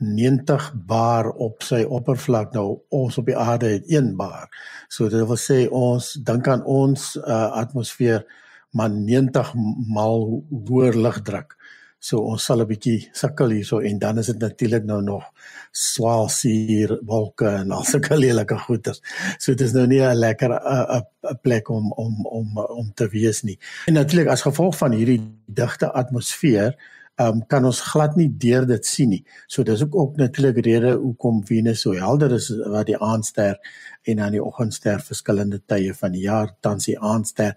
90 0.02 0.72
bar 0.90 1.30
op 1.46 1.62
sy 1.62 1.84
oppervlak 1.86 2.56
nou 2.58 2.80
ons 2.98 3.20
op 3.22 3.30
die 3.30 3.36
aarde 3.38 3.70
het 3.76 3.86
1 3.86 4.16
bar. 4.18 4.48
So 4.90 5.06
dit 5.14 5.22
wil 5.30 5.38
sê 5.38 5.60
ons 5.70 6.08
dink 6.26 6.50
aan 6.50 6.66
ons 6.66 7.06
uh, 7.22 7.38
atmosfeer 7.62 8.26
maar 8.74 8.90
90 8.90 9.54
maal 9.94 10.26
hoër 10.72 10.98
lugdruk. 10.98 11.54
So 12.00 12.22
ons 12.32 12.46
sal 12.48 12.62
'n 12.64 12.68
bietjie 12.68 13.10
sukkel 13.12 13.52
hierso 13.58 13.80
en 13.84 14.00
dan 14.00 14.18
is 14.18 14.28
dit 14.32 14.40
natuurlik 14.40 14.86
nou 14.88 15.02
nog 15.04 15.24
swaalsuur 15.72 17.00
wolke 17.04 17.48
en 17.48 17.72
al 17.72 17.84
sulke 17.84 18.16
lelike 18.24 18.58
goeters. 18.58 19.02
So 19.38 19.52
dit 19.52 19.68
is 19.68 19.74
nou 19.74 19.88
nie 19.88 20.00
'n 20.00 20.16
lekker 20.16 20.52
'n 20.52 21.38
plek 21.42 21.70
om 21.70 21.92
om 21.92 22.26
om 22.26 22.58
om 22.58 22.92
te 22.96 23.08
wees 23.08 23.44
nie. 23.44 23.60
En 23.88 23.94
natuurlik 23.94 24.28
as 24.28 24.42
gevolg 24.48 24.78
van 24.78 24.92
hierdie 24.92 25.22
digte 25.46 25.92
atmosfeer 25.92 26.76
um, 27.20 27.42
kan 27.48 27.66
ons 27.68 27.82
glad 27.92 28.16
nie 28.20 28.30
deur 28.42 28.66
dit 28.70 28.86
sien 28.86 29.12
nie. 29.14 29.22
So 29.48 29.64
dis 29.68 29.84
ook 29.84 29.96
ook 29.96 30.18
natuurlik 30.22 30.62
rede 30.66 30.96
hoekom 30.98 31.44
Venus 31.48 31.84
so 31.86 31.94
helder 31.98 32.34
is 32.38 32.50
wat 32.66 32.88
die 32.90 32.98
aandster 32.98 33.60
en 34.08 34.22
dan 34.24 34.34
die 34.36 34.44
oggendster 34.44 35.02
verskillende 35.04 35.62
tye 35.68 35.94
van 35.94 36.16
die 36.16 36.26
jaar 36.26 36.54
tans 36.64 36.90
die 36.90 36.98
aandster 37.00 37.56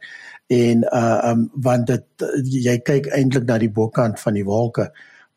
en 0.52 0.84
uh 0.90 1.30
um 1.30 1.48
want 1.54 1.86
dit 1.86 2.28
jy 2.66 2.78
kyk 2.84 3.08
eintlik 3.14 3.48
na 3.48 3.58
die 3.62 3.72
bokant 3.72 4.20
van 4.20 4.38
die 4.38 4.46
wolke 4.48 4.90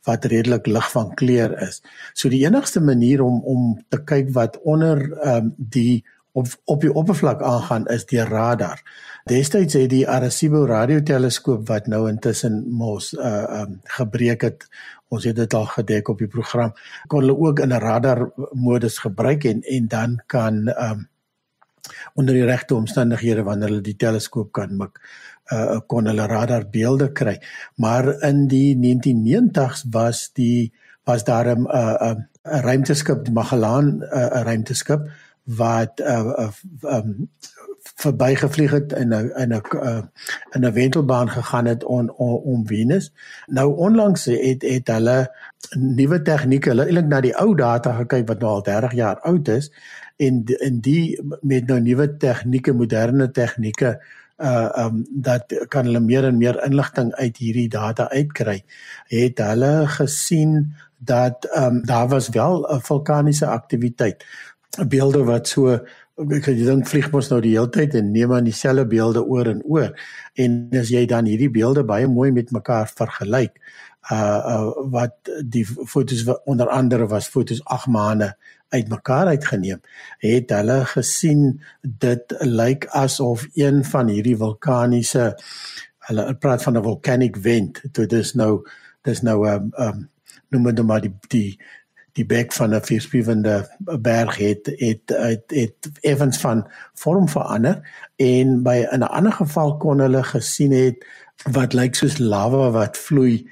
wat 0.06 0.26
redelik 0.30 0.68
lig 0.70 0.90
van 0.94 1.16
kleur 1.18 1.56
is. 1.66 1.82
So 2.14 2.30
die 2.30 2.44
enigste 2.46 2.82
manier 2.82 3.24
om 3.26 3.42
om 3.44 3.72
te 3.90 4.02
kyk 4.06 4.34
wat 4.34 4.60
onder 4.64 5.02
um 5.26 5.54
die 5.58 6.04
op 6.36 6.48
op 6.64 6.82
die 6.84 6.92
oppervlak 6.94 7.42
aangaan 7.42 7.88
is 7.88 8.06
deur 8.12 8.28
radar. 8.28 8.82
Destyds 9.30 9.78
het 9.78 9.90
die 9.90 10.04
Arecibo 10.10 10.66
radioteleskoop 10.68 11.68
wat 11.70 11.88
nou 11.88 12.06
intussen 12.12 12.64
mos 12.70 13.14
uh 13.14 13.62
um 13.62 13.80
gebreek 13.98 14.44
het. 14.44 14.68
Ons 15.08 15.24
het 15.30 15.36
dit 15.36 15.54
al 15.54 15.66
gedek 15.72 16.12
op 16.12 16.20
die 16.20 16.28
program. 16.28 16.74
Kon 17.08 17.24
hulle 17.24 17.38
ook 17.38 17.60
in 17.64 17.72
'n 17.72 17.80
radar 17.80 18.32
modus 18.52 18.98
gebruik 18.98 19.44
en 19.44 19.62
en 19.62 19.88
dan 19.88 20.22
kan 20.28 20.68
um 20.68 21.08
onder 22.14 22.34
die 22.34 22.46
regte 22.46 22.76
omstandighede 22.76 23.44
wanneer 23.44 23.68
hulle 23.68 23.82
die 23.82 23.96
teleskoop 23.96 24.52
kan 24.52 24.78
mik 24.78 25.00
uh 25.54 25.80
kon 25.88 26.06
hulle 26.06 26.28
radar 26.28 26.70
beelde 26.70 27.12
kry. 27.12 27.40
Maar 27.76 28.20
in 28.22 28.48
die 28.48 28.76
1990s 28.76 29.88
was 29.92 30.30
die 30.34 30.74
was 31.04 31.24
daar 31.24 31.48
'n 31.56 31.64
'n 31.64 32.28
'n 32.44 32.62
ruimteskip, 32.62 33.26
die 33.26 33.34
Magellan 33.34 33.86
'n 33.86 34.04
uh, 34.04 34.42
ruimteskip 34.44 35.10
wat 35.46 36.00
uh, 36.00 36.34
uh 36.38 36.50
um 36.82 37.30
verbygevlieg 37.94 38.72
het 38.72 38.94
in 38.94 39.14
'n 39.14 39.32
in 39.38 39.54
'n 39.54 39.62
uh, 39.76 40.02
in 40.52 40.66
'n 40.66 40.74
wentelbaan 40.74 41.30
gegaan 41.30 41.66
het 41.66 41.84
on, 41.84 42.12
on, 42.12 42.42
om 42.42 42.68
Venus. 42.68 43.14
Nou 43.46 43.76
onlangs 43.76 44.26
het 44.26 44.62
het 44.62 44.88
hulle 44.88 45.36
nuwe 45.78 46.22
tegnieke, 46.22 46.70
hulle 46.70 46.86
eintlik 46.86 47.08
na 47.08 47.22
die 47.22 47.38
ou 47.38 47.56
data 47.56 47.94
gekyk 47.94 48.28
wat 48.28 48.40
nou 48.40 48.52
al 48.52 48.64
30 48.64 48.94
jaar 48.94 49.20
oud 49.20 49.48
is 49.48 49.72
en 50.16 50.44
in 50.46 50.80
die 50.80 51.22
met 51.42 51.68
nou 51.68 51.80
nuwe 51.80 52.18
tegnieke, 52.18 52.74
moderne 52.74 53.32
tegnieke 53.32 54.02
uh 54.38 54.70
um 54.76 55.06
dat 55.10 55.66
kan 55.68 55.86
hulle 55.86 56.00
meer 56.00 56.26
en 56.26 56.38
meer 56.38 56.64
inligting 56.66 57.14
uit 57.14 57.38
hierdie 57.38 57.70
data 57.70 58.10
uitkry. 58.10 58.64
Het 59.08 59.38
hulle 59.38 59.88
gesien 59.88 60.76
dat 60.98 61.48
um 61.58 61.86
daar 61.86 62.08
was 62.08 62.30
wel 62.30 62.68
'n 62.74 62.82
vulkaniese 62.82 63.48
aktiwiteit 63.48 64.26
beelde 64.88 65.24
wat 65.24 65.48
so 65.48 65.80
ek 66.16 66.46
dink 66.46 66.88
vlieg 66.88 67.10
mos 67.12 67.28
nou 67.30 67.42
die 67.44 67.58
hele 67.58 67.70
tyd 67.70 67.96
en 68.00 68.12
neem 68.12 68.32
aan 68.32 68.48
dieselfde 68.48 68.86
beelde 68.88 69.24
oor 69.24 69.50
en 69.52 69.62
oor. 69.64 69.92
En 70.40 70.70
as 70.80 70.90
jy 70.90 71.06
dan 71.06 71.28
hierdie 71.28 71.52
beelde 71.52 71.84
baie 71.84 72.08
mooi 72.08 72.32
met 72.32 72.52
mekaar 72.56 72.88
vergelyk 72.88 73.60
uh, 74.12 74.42
uh 74.54 74.90
wat 74.92 75.32
die 75.44 75.66
fotos 75.66 76.26
onder 76.46 76.70
andere 76.70 77.08
was 77.08 77.28
fotos 77.28 77.64
8 77.66 77.88
maande 77.88 78.36
uitmekaar 78.70 79.28
uitgeneem 79.28 79.82
het 80.24 80.50
hulle 80.50 80.80
gesien 80.86 81.62
dit 81.82 82.36
lyk 82.42 82.88
asof 82.92 83.48
een 83.54 83.84
van 83.86 84.10
hierdie 84.10 84.38
vulkaniese 84.38 85.34
hulle 86.10 86.36
praat 86.38 86.64
van 86.64 86.78
'n 86.78 86.84
volcanic 86.84 87.38
vent. 87.38 87.82
Dit 87.92 88.14
is 88.14 88.34
nou 88.34 88.66
dis 89.02 89.22
nou 89.22 89.48
'n 89.48 89.54
um, 89.54 89.72
um, 89.78 90.10
noem 90.50 90.76
dit 90.76 90.86
maar 90.86 91.02
die 91.02 91.14
die 91.28 91.60
die 92.16 92.26
bek 92.26 92.54
van 92.54 92.76
'n 92.76 92.82
vierspiewende 92.82 93.68
berg 94.00 94.38
het 94.38 94.66
het 94.66 95.02
het, 95.06 95.44
het 95.48 95.90
effens 96.02 96.38
van 96.38 96.68
vorm 96.94 97.30
verander 97.30 97.82
en 98.16 98.64
by 98.64 98.88
in 98.92 99.00
'n 99.00 99.12
ander 99.18 99.32
geval 99.32 99.78
kon 99.78 100.00
hulle 100.00 100.24
gesien 100.24 100.72
het 100.72 101.06
wat 101.52 101.74
lyk 101.74 101.96
soos 101.96 102.18
lava 102.18 102.72
wat 102.72 102.98
vloei 102.98 103.50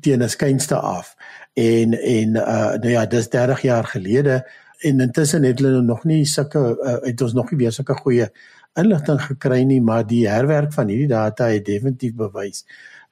teen 0.00 0.22
'n 0.22 0.28
skynste 0.28 0.76
af. 0.76 1.16
En 1.52 1.92
en 1.92 2.28
uh 2.34 2.72
nou 2.80 2.88
ja 2.88 3.06
dis 3.06 3.28
30 3.28 3.62
jaar 3.62 3.84
gelede 3.84 4.50
en 4.78 5.00
intussen 5.00 5.42
het 5.42 5.58
hulle 5.58 5.82
nog 5.82 6.04
nie 6.04 6.24
sulke 6.24 6.78
uh, 6.82 6.96
het 7.00 7.20
ons 7.20 7.32
nog 7.32 7.50
nie 7.50 7.58
weer 7.58 7.72
sulke 7.72 7.94
goeie 7.94 8.28
inligting 8.74 9.22
gekry 9.22 9.62
nie 9.62 9.80
maar 9.80 10.06
die 10.06 10.28
herwerk 10.28 10.72
van 10.72 10.88
hierdie 10.88 11.08
data 11.08 11.44
het 11.44 11.64
definitief 11.64 12.14
bewys 12.14 12.66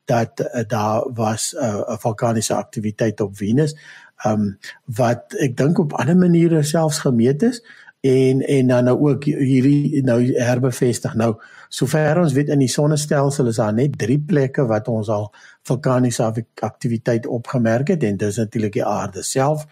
dat 0.05 0.41
uh, 0.41 0.63
daar 0.67 1.13
was 1.15 1.55
'n 1.57 1.65
uh, 1.65 1.99
vulkaniese 1.99 2.55
aktiwiteit 2.55 3.21
op 3.21 3.37
Venus 3.37 3.77
um 4.27 4.55
wat 4.99 5.35
ek 5.45 5.57
dink 5.57 5.79
op 5.79 5.97
ander 6.01 6.17
maniere 6.17 6.63
selfs 6.63 7.03
gemeet 7.05 7.43
is 7.43 7.63
en 8.05 8.41
en 8.41 8.67
dan 8.67 8.85
nou 8.85 8.97
ook 9.09 9.25
hierdie 9.25 10.03
nou 10.05 10.21
herbevestig. 10.37 11.15
Nou 11.15 11.35
sover 11.69 12.21
ons 12.21 12.33
weet 12.37 12.53
in 12.53 12.61
die 12.61 12.69
sonnestelsel 12.69 13.49
is 13.49 13.61
daar 13.61 13.73
net 13.73 13.99
3 13.99 14.19
plekke 14.29 14.67
wat 14.69 14.89
ons 14.93 15.09
al 15.09 15.31
vulkaniese 15.65 16.27
aktiwiteit 16.61 17.27
opgemerk 17.27 17.95
het 17.95 18.05
en 18.05 18.21
dis 18.21 18.37
natuurlik 18.37 18.77
die 18.77 18.85
aarde 18.85 19.23
self 19.23 19.65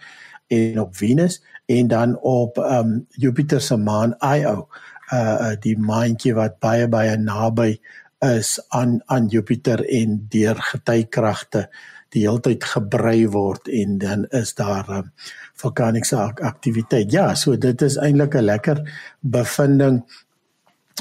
en 0.47 0.79
op 0.79 0.95
Venus 0.97 1.41
en 1.65 1.87
dan 1.87 2.17
op 2.19 2.57
um 2.57 3.05
Jupiter 3.09 3.61
se 3.61 3.77
maan 3.77 4.17
Io 4.19 4.67
uh 5.13 5.53
die 5.61 5.77
maantjie 5.77 6.33
wat 6.33 6.59
baie 6.59 6.87
baie 6.87 7.17
naby 7.17 7.77
is 8.23 8.57
aan 8.69 9.01
aan 9.05 9.27
Jupiter 9.27 9.83
en 9.85 10.25
deur 10.29 10.55
getykragte 10.71 11.67
die 12.13 12.25
heeltyd 12.27 12.63
gebrei 12.63 13.27
word 13.33 13.67
en 13.67 13.97
dan 14.01 14.25
is 14.31 14.53
daar 14.57 14.89
um, 14.89 15.11
vulkaniese 15.59 16.17
aktiwiteit. 16.21 17.11
Ja, 17.11 17.33
so 17.35 17.57
dit 17.57 17.81
is 17.81 17.97
eintlik 17.97 18.35
'n 18.35 18.45
lekker 18.45 18.83
bevinding 19.21 20.03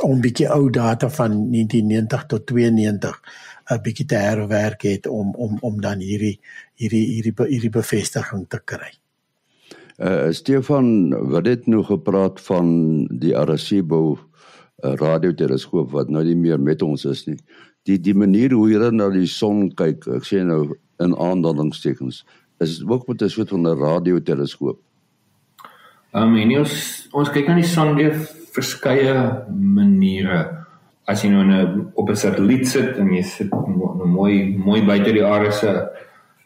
om 0.00 0.20
bietjie 0.20 0.48
ou 0.48 0.70
data 0.70 1.10
van 1.10 1.50
1990 1.52 2.26
tot 2.26 2.46
92 2.46 3.20
'n 3.70 3.82
bietjie 3.82 4.06
te 4.06 4.16
herwerk 4.16 4.82
het 4.82 5.06
om 5.06 5.34
om 5.34 5.58
om 5.60 5.80
dan 5.80 6.00
hierdie 6.00 6.40
hierdie 6.74 7.06
hierdie 7.06 7.34
hierdie 7.48 7.70
bevestiging 7.70 8.48
te 8.48 8.60
kry. 8.64 8.92
Uh 9.98 10.32
Stefan, 10.32 11.12
wat 11.30 11.46
het 11.46 11.66
nou 11.66 11.84
gepraat 11.84 12.40
van 12.40 13.06
die 13.06 13.36
Arecibo 13.36 14.18
uh, 14.82 14.94
radioteleskoop 14.94 15.90
wat 15.90 16.08
nou 16.10 16.24
nie 16.24 16.36
meer 16.36 16.60
met 16.60 16.82
ons 16.82 17.04
is 17.04 17.26
nie. 17.26 17.38
Die 17.86 17.98
die 18.00 18.14
manier 18.14 18.54
hoe 18.56 18.70
jy 18.70 18.90
na 18.90 19.10
die 19.10 19.26
son 19.26 19.68
kyk, 19.74 20.06
ek 20.06 20.26
sê 20.26 20.42
nou 20.46 20.74
in 21.02 21.16
aanhalingstekens 21.16 22.24
is 22.58 22.82
ook 22.86 23.06
met 23.06 23.22
'n 23.22 23.28
soort 23.28 23.48
van 23.48 23.66
'n 23.68 23.78
radioteleskoop. 23.78 24.78
Ehm 26.12 26.22
um, 26.22 26.36
en 26.36 26.58
ons 26.58 27.08
ons 27.12 27.30
kyk 27.30 27.46
na 27.48 27.54
die 27.54 27.64
son 27.64 27.96
deur 27.96 28.14
verskeie 28.52 29.14
maniere. 29.48 30.66
As 31.04 31.22
jy 31.22 31.30
nou 31.30 31.44
'n 31.44 31.90
op 31.94 32.10
'n 32.10 32.16
satelliet 32.16 32.66
sit 32.68 32.98
en 32.98 33.12
jy 33.12 33.22
sit 33.22 33.50
nou 33.50 34.06
mooi 34.06 34.56
mooi 34.58 34.82
buite 34.84 35.12
die 35.12 35.24
aarde 35.24 35.52
se 35.52 35.88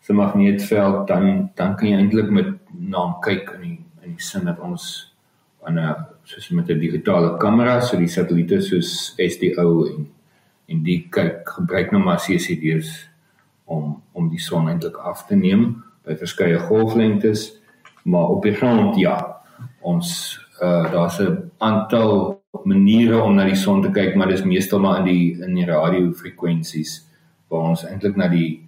se 0.01 0.13
magneetveld 0.13 1.09
dan 1.09 1.51
dan 1.55 1.77
kan 1.77 1.89
jy 1.89 1.97
eintlik 1.97 2.31
met 2.31 2.47
naam 2.71 3.17
kyk 3.21 3.51
in 3.57 3.63
die 3.63 3.79
in 4.05 4.11
die 4.15 4.23
sin 4.23 4.45
dat 4.45 4.61
ons 4.61 5.15
aan 5.67 5.79
'n 5.79 5.97
soos 6.25 6.51
met 6.51 6.71
'n 6.71 6.79
digitale 6.79 7.37
kamera 7.39 7.81
so 7.81 7.97
die 7.97 8.09
satelliete 8.09 8.61
soos 8.61 9.15
SDO 9.19 9.87
en 9.87 10.09
en 10.69 10.83
die 10.83 11.07
kyk 11.11 11.49
gebruik 11.49 11.91
nou 11.91 12.03
maar 12.05 12.19
CCD's 12.19 13.09
om 13.67 14.03
om 14.13 14.31
die 14.33 14.41
son 14.41 14.69
eintlik 14.69 14.97
af 14.97 15.27
te 15.29 15.37
neem 15.37 15.69
by 16.07 16.17
verskeie 16.17 16.59
golflengtes 16.69 17.49
maar 18.05 18.33
op 18.37 18.43
die 18.47 18.55
grond 18.55 18.97
ja 19.01 19.17
ons 19.81 20.39
uh, 20.63 20.93
daar's 20.93 21.19
'n 21.21 21.51
aantal 21.59 22.43
maniere 22.65 23.23
om 23.23 23.35
na 23.35 23.45
die 23.45 23.57
son 23.57 23.83
te 23.83 23.91
kyk 23.91 24.17
maar 24.17 24.29
dis 24.29 24.45
meestal 24.45 24.81
maar 24.81 24.99
in 24.99 25.05
die 25.05 25.43
in 25.43 25.55
die 25.55 25.67
radiofrekwensies 25.67 27.03
waar 27.49 27.61
ons 27.61 27.85
eintlik 27.85 28.17
na 28.17 28.29
die 28.29 28.67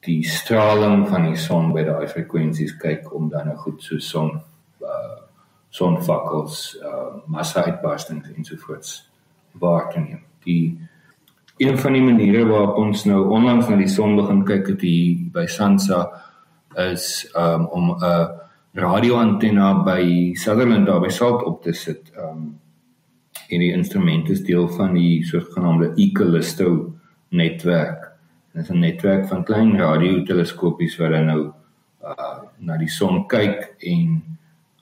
die 0.00 0.22
straling 0.24 1.08
van 1.08 1.26
die 1.28 1.36
son 1.36 1.72
by 1.72 1.84
daai 1.84 2.08
frekwensies 2.08 2.76
kyk 2.80 3.10
om 3.14 3.28
dan 3.28 3.50
nou 3.50 3.56
goed 3.56 3.82
so 3.84 3.98
son 3.98 4.30
uh, 4.80 5.18
sonvakkels 5.70 6.78
uh, 6.82 7.20
massa 7.26 7.64
uitbarstings 7.68 8.32
ensovoorts 8.32 9.10
waar 9.60 9.90
te 9.92 10.00
neem. 10.00 10.22
Die 10.44 10.80
een 11.60 11.78
van 11.78 11.92
die 11.92 12.02
maniere 12.02 12.46
waarop 12.48 12.76
ons 12.80 13.04
nou 13.04 13.26
onlangs 13.28 13.68
na 13.68 13.76
die 13.76 13.88
son 13.88 14.16
begin 14.16 14.44
kyk 14.48 14.68
het 14.72 14.80
hier 14.80 15.26
by 15.34 15.44
Sansa 15.46 16.06
is 16.80 17.26
um, 17.36 17.66
om 17.68 17.90
'n 17.98 18.40
radioantenna 18.72 19.82
by 19.84 20.32
Sutherland 20.38 20.86
daar 20.86 21.00
by 21.00 21.10
Salt 21.10 21.42
op 21.44 21.62
te 21.62 21.72
sit. 21.72 22.12
Um 22.16 22.58
en 23.50 23.58
die 23.58 23.72
instrument 23.74 24.28
is 24.30 24.44
deel 24.46 24.68
van 24.68 24.94
die 24.94 25.24
sogenaamde 25.26 25.88
Ecalisto 25.98 26.94
netwerk. 27.28 28.12
Dit 28.52 28.62
is 28.62 28.70
'n 28.70 28.78
netwerk 28.78 29.26
van 29.26 29.44
klein 29.44 29.76
radioteleskopies 29.76 30.96
wat 30.96 31.10
dan 31.10 31.26
nou 31.26 31.52
uh 32.02 32.38
na 32.58 32.76
die 32.76 32.88
son 32.88 33.26
kyk 33.26 33.74
en 33.78 34.22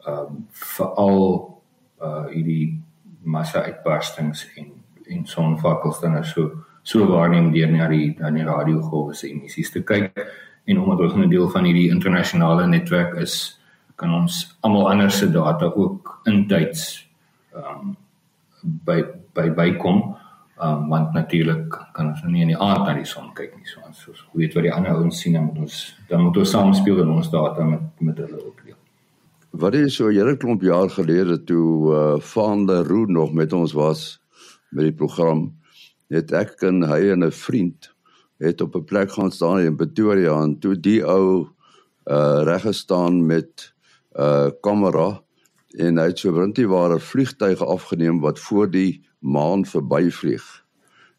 um 0.06 0.46
veral 0.50 1.58
uh 2.00 2.26
hierdie 2.26 2.82
massa 3.22 3.62
uitbarstings 3.62 4.50
en 4.56 4.66
en 5.08 5.26
sonvakkels 5.26 6.00
dan 6.00 6.12
nou 6.12 6.24
so 6.24 6.64
so 6.88 7.04
waarneem 7.04 7.50
deur 7.52 7.70
na 7.72 7.88
die 7.92 8.14
na 8.18 8.30
die 8.32 8.44
radiogolwe 8.46 9.16
se 9.16 9.28
emissies 9.28 9.72
te 9.74 9.82
kyk. 9.84 10.22
En 10.68 10.80
omdat 10.80 11.00
ons 11.00 11.14
'n 11.14 11.28
deel 11.28 11.48
van 11.48 11.64
hierdie 11.64 11.90
internasionale 11.90 12.66
netwerk 12.66 13.14
is 13.16 13.58
kan 13.96 14.14
ons 14.14 14.56
almal 14.60 14.90
anders 14.90 15.18
se 15.18 15.30
data 15.30 15.66
ook 15.74 16.20
intyds 16.24 17.08
um 17.52 17.96
by 18.62 19.04
by 19.34 19.50
bykom. 19.50 20.16
Um 20.62 20.88
want 20.88 21.12
natuurlik 21.12 21.68
kan 21.92 22.08
ons 22.08 22.22
nou 22.22 22.32
nie 22.32 22.42
in 22.42 22.54
die 22.54 22.58
aand 22.58 22.86
na 22.86 22.94
die 22.94 23.04
son 23.04 23.34
kyk 23.34 23.56
nie. 23.56 23.66
So 23.66 23.80
ons 23.86 23.98
so 23.98 24.12
weet 24.32 24.54
wat 24.54 24.62
die 24.62 24.72
ander 24.72 24.96
ouens 24.96 25.20
sien 25.20 25.32
dan 25.32 25.44
moet 25.44 25.58
ons 25.58 25.96
dan 26.08 26.20
moet 26.22 26.36
ons 26.36 26.50
saam 26.50 26.74
speel 26.74 27.02
en 27.02 27.10
ons 27.10 27.30
data 27.30 27.64
met 27.64 27.84
met 28.00 28.16
hulle 28.16 28.40
ook 28.46 28.64
deel. 28.64 28.76
Wat 29.50 29.74
is 29.74 29.94
so 29.94 30.08
'n 30.08 30.14
hele 30.14 30.36
klomp 30.36 30.62
jaar 30.62 30.88
gelede 30.88 31.44
toe 31.44 31.92
uh 31.92 32.20
Van 32.20 32.66
der 32.66 32.84
Roe 32.84 33.06
nog 33.06 33.32
met 33.32 33.52
ons 33.52 33.72
was 33.72 34.20
met 34.70 34.84
die 34.84 34.92
program 34.92 35.57
het 36.08 36.32
ek 36.32 36.62
en 36.62 36.82
hy 36.82 37.10
en 37.12 37.24
'n 37.24 37.32
vriend 37.32 37.94
het 38.38 38.60
op 38.60 38.76
'n 38.76 38.84
plek 38.84 39.12
gaan 39.12 39.30
staan 39.30 39.60
in 39.60 39.76
Pretoria 39.76 40.42
en 40.42 40.58
toe 40.58 40.74
die 40.80 41.04
ou 41.04 41.48
uh 42.06 42.40
reg 42.44 42.62
gestaan 42.62 43.26
met 43.26 43.74
'n 44.14 44.20
uh, 44.20 44.50
kamera 44.60 45.22
en 45.76 45.98
hy 45.98 46.06
het 46.06 46.18
so 46.18 46.30
'n 46.30 46.38
windtiewaar 46.38 47.00
vliegtuig 47.00 47.60
afgeneem 47.60 48.20
wat 48.20 48.38
voor 48.38 48.70
die 48.70 49.04
maan 49.18 49.66
verbyvlieg. 49.66 50.64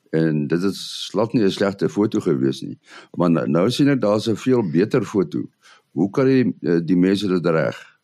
En 0.09 0.47
dit 0.47 0.63
is 0.63 1.07
glad 1.11 1.33
nie 1.33 1.43
'n 1.43 1.51
slegte 1.51 1.89
foto 1.89 2.19
gewees 2.19 2.61
nie. 2.61 2.79
Maar 3.11 3.31
nou, 3.31 3.47
nou 3.47 3.69
sien 3.69 3.87
ek 3.87 4.01
daar's 4.01 4.27
'n 4.27 4.35
veel 4.35 4.69
beter 4.71 5.03
foto. 5.05 5.49
Hoe 5.91 6.09
kan 6.09 6.25
die 6.25 6.55
eh, 6.61 6.79
die 6.85 6.97
mense 6.97 7.27
dit 7.27 7.45
reg? 7.45 7.98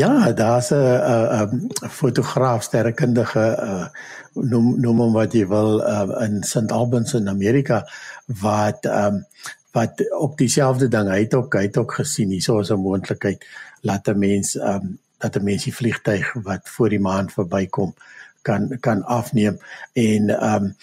Ja, 0.00 0.32
daar's 0.32 0.70
'n 0.70 1.50
'n 1.84 1.88
fotograaf, 1.88 2.62
sterrekundige 2.62 3.44
uh, 3.62 3.86
noem 4.32 4.80
noem 4.80 4.98
hom 4.98 5.12
wat 5.12 5.32
jy 5.32 5.46
wil 5.48 5.80
uh, 5.80 6.24
in 6.24 6.42
St 6.42 6.72
Albans 6.72 7.14
in 7.14 7.28
Amerika 7.28 7.84
wat 8.26 8.84
um, 8.84 9.24
wat 9.72 10.02
op 10.18 10.36
dieselfde 10.38 10.88
ding 10.88 11.08
hy 11.08 11.22
het 11.24 11.34
ook 11.34 11.54
hy 11.54 11.66
het 11.68 11.76
ook 11.76 11.94
gesien 12.00 12.30
hierso 12.30 12.60
is 12.60 12.70
'n 12.70 12.80
moontlikheid 12.80 13.44
laat 13.80 14.08
'n 14.08 14.18
mens 14.18 14.54
um, 14.56 14.98
dat 15.18 15.36
'n 15.36 15.44
mens 15.44 15.64
die 15.64 15.74
vliegtyg 15.74 16.32
wat 16.42 16.68
voor 16.68 16.88
die 16.88 17.00
maan 17.00 17.30
verbykom 17.30 17.94
kan 18.42 18.78
kan 18.80 19.02
afneem 19.04 19.58
en 19.92 20.30
ehm 20.30 20.64
um, 20.64 20.76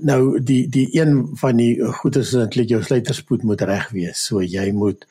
nou 0.00 0.42
die 0.42 0.68
die 0.68 0.88
een 1.00 1.28
van 1.40 1.56
die 1.56 1.84
goedes 2.00 2.32
is 2.32 2.40
eintlik 2.40 2.68
jou 2.68 2.82
sluiterspoed 2.82 3.42
moet 3.42 3.60
reg 3.60 3.88
wees. 3.90 4.24
So 4.26 4.42
jy 4.42 4.72
moet 4.72 5.06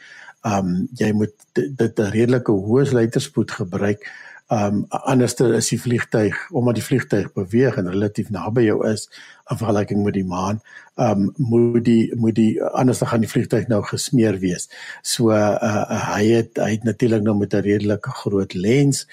um, 0.46 0.88
jy 0.94 1.12
moet 1.12 1.34
dit 1.54 2.00
'n 2.00 2.12
redelike 2.14 2.52
hoë 2.52 2.86
sluiterspoed 2.86 3.52
gebruik. 3.52 4.06
Ehm 4.54 4.76
um, 4.76 4.86
anderste 4.90 5.46
is 5.58 5.70
die 5.70 5.82
vliegtyg 5.82 6.36
omdat 6.52 6.76
die 6.78 6.84
vliegtyg 6.84 7.32
beweeg 7.34 7.78
en 7.78 7.90
relatief 7.90 8.30
naby 8.30 8.62
jou 8.68 8.88
is 8.88 9.10
vergelyking 9.50 10.04
met 10.04 10.14
die 10.14 10.26
maan, 10.26 10.60
ehm 10.96 11.22
um, 11.22 11.32
moet 11.38 11.86
die 11.86 12.16
moet 12.16 12.36
die 12.36 12.64
anderste 12.64 13.06
gaan 13.06 13.26
die 13.26 13.30
vliegtyg 13.30 13.68
nou 13.68 13.82
gesmeer 13.84 14.38
wees. 14.40 14.70
So 15.02 15.32
uh, 15.32 15.58
uh, 15.62 16.14
hy 16.14 16.26
het 16.26 16.62
hy 16.62 16.72
het 16.76 16.84
natuurlik 16.84 17.24
nou 17.24 17.38
met 17.38 17.54
'n 17.54 17.66
redelike 17.66 18.10
groot 18.10 18.54
lens 18.54 19.08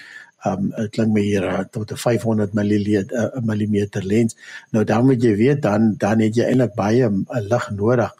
um 0.45 0.69
dit 0.75 0.91
klink 0.91 1.13
my 1.13 1.21
hier 1.21 1.43
uh, 1.43 1.63
tot 1.71 1.91
'n 1.91 1.97
500 1.97 2.53
mm 2.53 3.87
lens. 4.03 4.35
Nou 4.71 4.83
dan 4.83 5.05
moet 5.05 5.23
jy 5.23 5.35
weet 5.35 5.61
dan 5.61 5.95
dan 5.97 6.19
het 6.19 6.35
jy 6.35 6.43
eintlik 6.43 6.75
baie 6.75 7.09
uh, 7.09 7.41
lig 7.41 7.69
nodig 7.71 8.13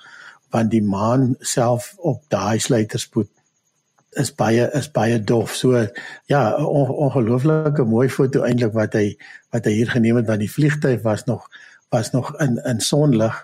want 0.53 0.71
die 0.71 0.83
maan 0.85 1.33
self 1.41 1.93
op 1.97 2.21
daai 2.33 2.59
sluiterspoed 2.61 3.29
is 4.21 4.29
baie 4.37 4.67
is 4.77 4.89
baie 4.93 5.17
dof. 5.17 5.55
So 5.57 5.87
ja, 6.29 6.41
on, 6.55 6.91
ongelooflike 7.07 7.85
mooi 7.89 8.07
foto 8.09 8.43
eintlik 8.45 8.75
wat 8.77 8.97
hy 8.97 9.07
wat 9.53 9.65
hy 9.65 9.73
hier 9.79 9.89
geneem 9.93 10.19
het 10.21 10.29
want 10.29 10.43
die 10.43 10.51
vliegtyg 10.51 11.01
was 11.05 11.25
nog 11.29 11.49
was 11.93 12.13
nog 12.13 12.33
in 12.43 12.59
in 12.69 12.81
sonlig. 12.81 13.35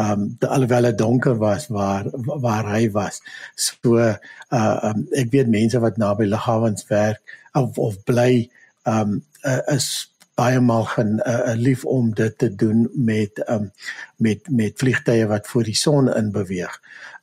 Um 0.00 0.36
alhoewel 0.48 0.88
dit 0.90 0.98
donker 0.98 1.36
was 1.40 1.68
waar 1.72 2.08
waar 2.12 2.68
hy 2.74 2.86
was. 2.92 3.20
So 3.56 3.96
uh 3.96 4.16
um, 4.52 5.06
ek 5.16 5.32
weet 5.32 5.52
mense 5.52 5.80
wat 5.80 6.00
naby 6.00 6.28
lughawens 6.28 6.86
werk 6.92 7.20
of 7.56 7.78
of 7.78 8.00
bly 8.04 8.48
um 8.88 9.22
uh, 9.44 9.60
is 9.74 10.11
baie 10.42 10.60
maal 10.60 10.86
gaan 10.90 11.18
uh, 11.22 11.54
lief 11.58 11.84
om 11.84 12.10
dit 12.18 12.38
te 12.38 12.50
doen 12.54 12.86
met 12.94 13.42
um 13.48 13.70
met 14.22 14.50
met 14.50 14.78
vliegtye 14.78 15.26
wat 15.30 15.48
voor 15.50 15.68
die 15.68 15.78
son 15.78 16.10
in 16.14 16.32
beweeg. 16.34 16.78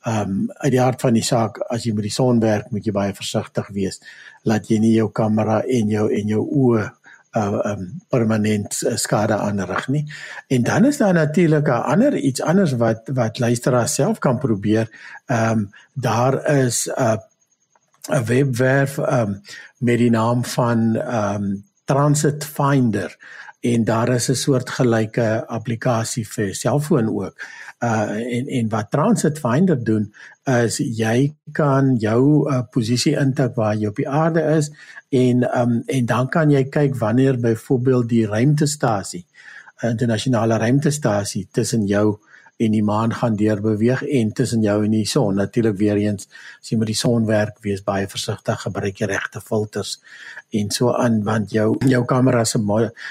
Um 0.07 0.47
uit 0.63 0.71
die 0.75 0.81
hart 0.81 1.01
van 1.01 1.17
die 1.17 1.25
saak 1.25 1.59
as 1.69 1.85
jy 1.87 1.93
met 1.95 2.07
die 2.07 2.15
son 2.15 2.39
werk, 2.43 2.71
moet 2.71 2.85
jy 2.85 2.95
baie 2.95 3.15
versigtig 3.15 3.67
wees. 3.75 3.99
Laat 4.47 4.71
jy 4.71 4.79
nie 4.79 4.95
jou 4.95 5.09
kamera 5.11 5.61
en 5.63 5.91
jou 5.91 6.07
en 6.21 6.33
jou 6.35 6.45
oë 6.63 6.87
uh 7.37 7.59
um 7.69 7.83
permanent 8.09 8.73
uh, 8.89 8.95
skade 8.97 9.37
aanrig 9.37 9.87
nie. 9.93 10.05
En 10.49 10.63
dan 10.65 10.85
is 10.89 10.97
daar 10.97 11.13
natuurlik 11.13 11.67
'n 11.67 11.85
ander 11.93 12.17
iets 12.17 12.41
anders 12.41 12.73
wat 12.73 13.09
wat 13.13 13.39
luisteraars 13.39 13.93
self 13.93 14.19
kan 14.19 14.39
probeer. 14.39 14.89
Um 15.27 15.69
daar 15.93 16.45
is 16.45 16.87
'n 16.87 17.01
uh, 17.01 17.17
'n 18.09 18.25
webwerf 18.25 18.97
um, 18.97 19.41
met 19.77 19.97
die 19.97 20.09
naam 20.09 20.45
van 20.45 20.95
um, 20.95 21.68
Transit 21.89 22.45
Finder 22.45 23.17
en 23.59 23.83
daar 23.83 24.09
is 24.09 24.29
'n 24.29 24.35
soort 24.35 24.69
gelyke 24.69 25.45
applikasie 25.47 26.27
vir 26.27 26.53
selfoon 26.55 27.09
ook. 27.09 27.35
Uh 27.83 28.09
en 28.35 28.47
en 28.47 28.69
wat 28.69 28.91
Transit 28.91 29.39
Finder 29.39 29.83
doen 29.83 30.13
is 30.45 30.77
jy 30.77 31.35
kan 31.51 31.95
jou 31.95 32.49
uh, 32.49 32.61
posisie 32.71 33.15
intik 33.17 33.55
waar 33.55 33.75
jy 33.75 33.87
op 33.87 33.95
die 33.95 34.09
aarde 34.09 34.41
is 34.57 34.71
en 35.09 35.59
um 35.61 35.83
en 35.85 36.05
dan 36.05 36.29
kan 36.29 36.51
jy 36.51 36.63
kyk 36.69 36.95
wanneer 36.95 37.39
byvoorbeeld 37.39 38.09
die 38.09 38.25
ruimtestasie 38.27 39.25
internasionale 39.81 40.57
ruimtestasie 40.57 41.47
tussen 41.51 41.85
jou 41.87 42.19
en 42.59 42.73
die 42.75 42.83
maan 42.83 43.13
gaan 43.15 43.37
deur 43.39 43.61
beweeg 43.63 44.01
en 44.03 44.31
tussen 44.35 44.63
jou 44.65 44.75
en 44.83 44.91
die 44.91 45.05
son. 45.07 45.37
Natuurlik 45.39 45.77
weer 45.79 45.99
eens 46.01 46.27
as 46.59 46.71
jy 46.71 46.77
met 46.81 46.89
die 46.91 46.97
son 46.97 47.27
werk 47.29 47.61
wees 47.63 47.83
baie 47.85 48.07
versigtig 48.11 48.65
gebruik 48.65 48.99
jy 48.99 49.07
regte 49.07 49.39
filters 49.43 49.99
en 50.59 50.71
so 50.73 50.91
aan 50.91 51.21
want 51.23 51.53
jou 51.55 51.77
jou 51.87 52.01
kamera 52.09 52.43
se 52.45 52.59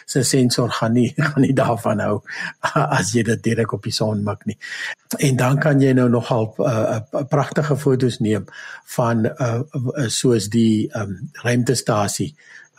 se 0.07 0.23
sensor 0.23 0.71
gaan 0.81 0.93
nie 0.93 1.15
gaan 1.31 1.43
nie 1.43 1.55
daarvan 1.55 2.01
hou 2.05 2.21
as 2.99 3.15
jy 3.15 3.23
dit 3.23 3.43
direk 3.43 3.73
op 3.73 3.83
die 3.83 3.95
son 3.95 4.23
maak 4.23 4.45
nie. 4.47 4.59
En 5.19 5.37
dan 5.37 5.59
kan 5.59 5.81
jy 5.81 5.95
nou 5.97 6.09
nogal 6.09 6.55
'n 6.59 6.63
uh, 6.63 7.01
uh, 7.13 7.25
pragtige 7.29 7.77
fotos 7.77 8.19
neem 8.21 8.45
van 8.97 9.27
uh, 9.27 9.61
soos 10.09 10.49
die 10.49 10.91
um, 10.95 11.31
ruimtestasie 11.43 12.35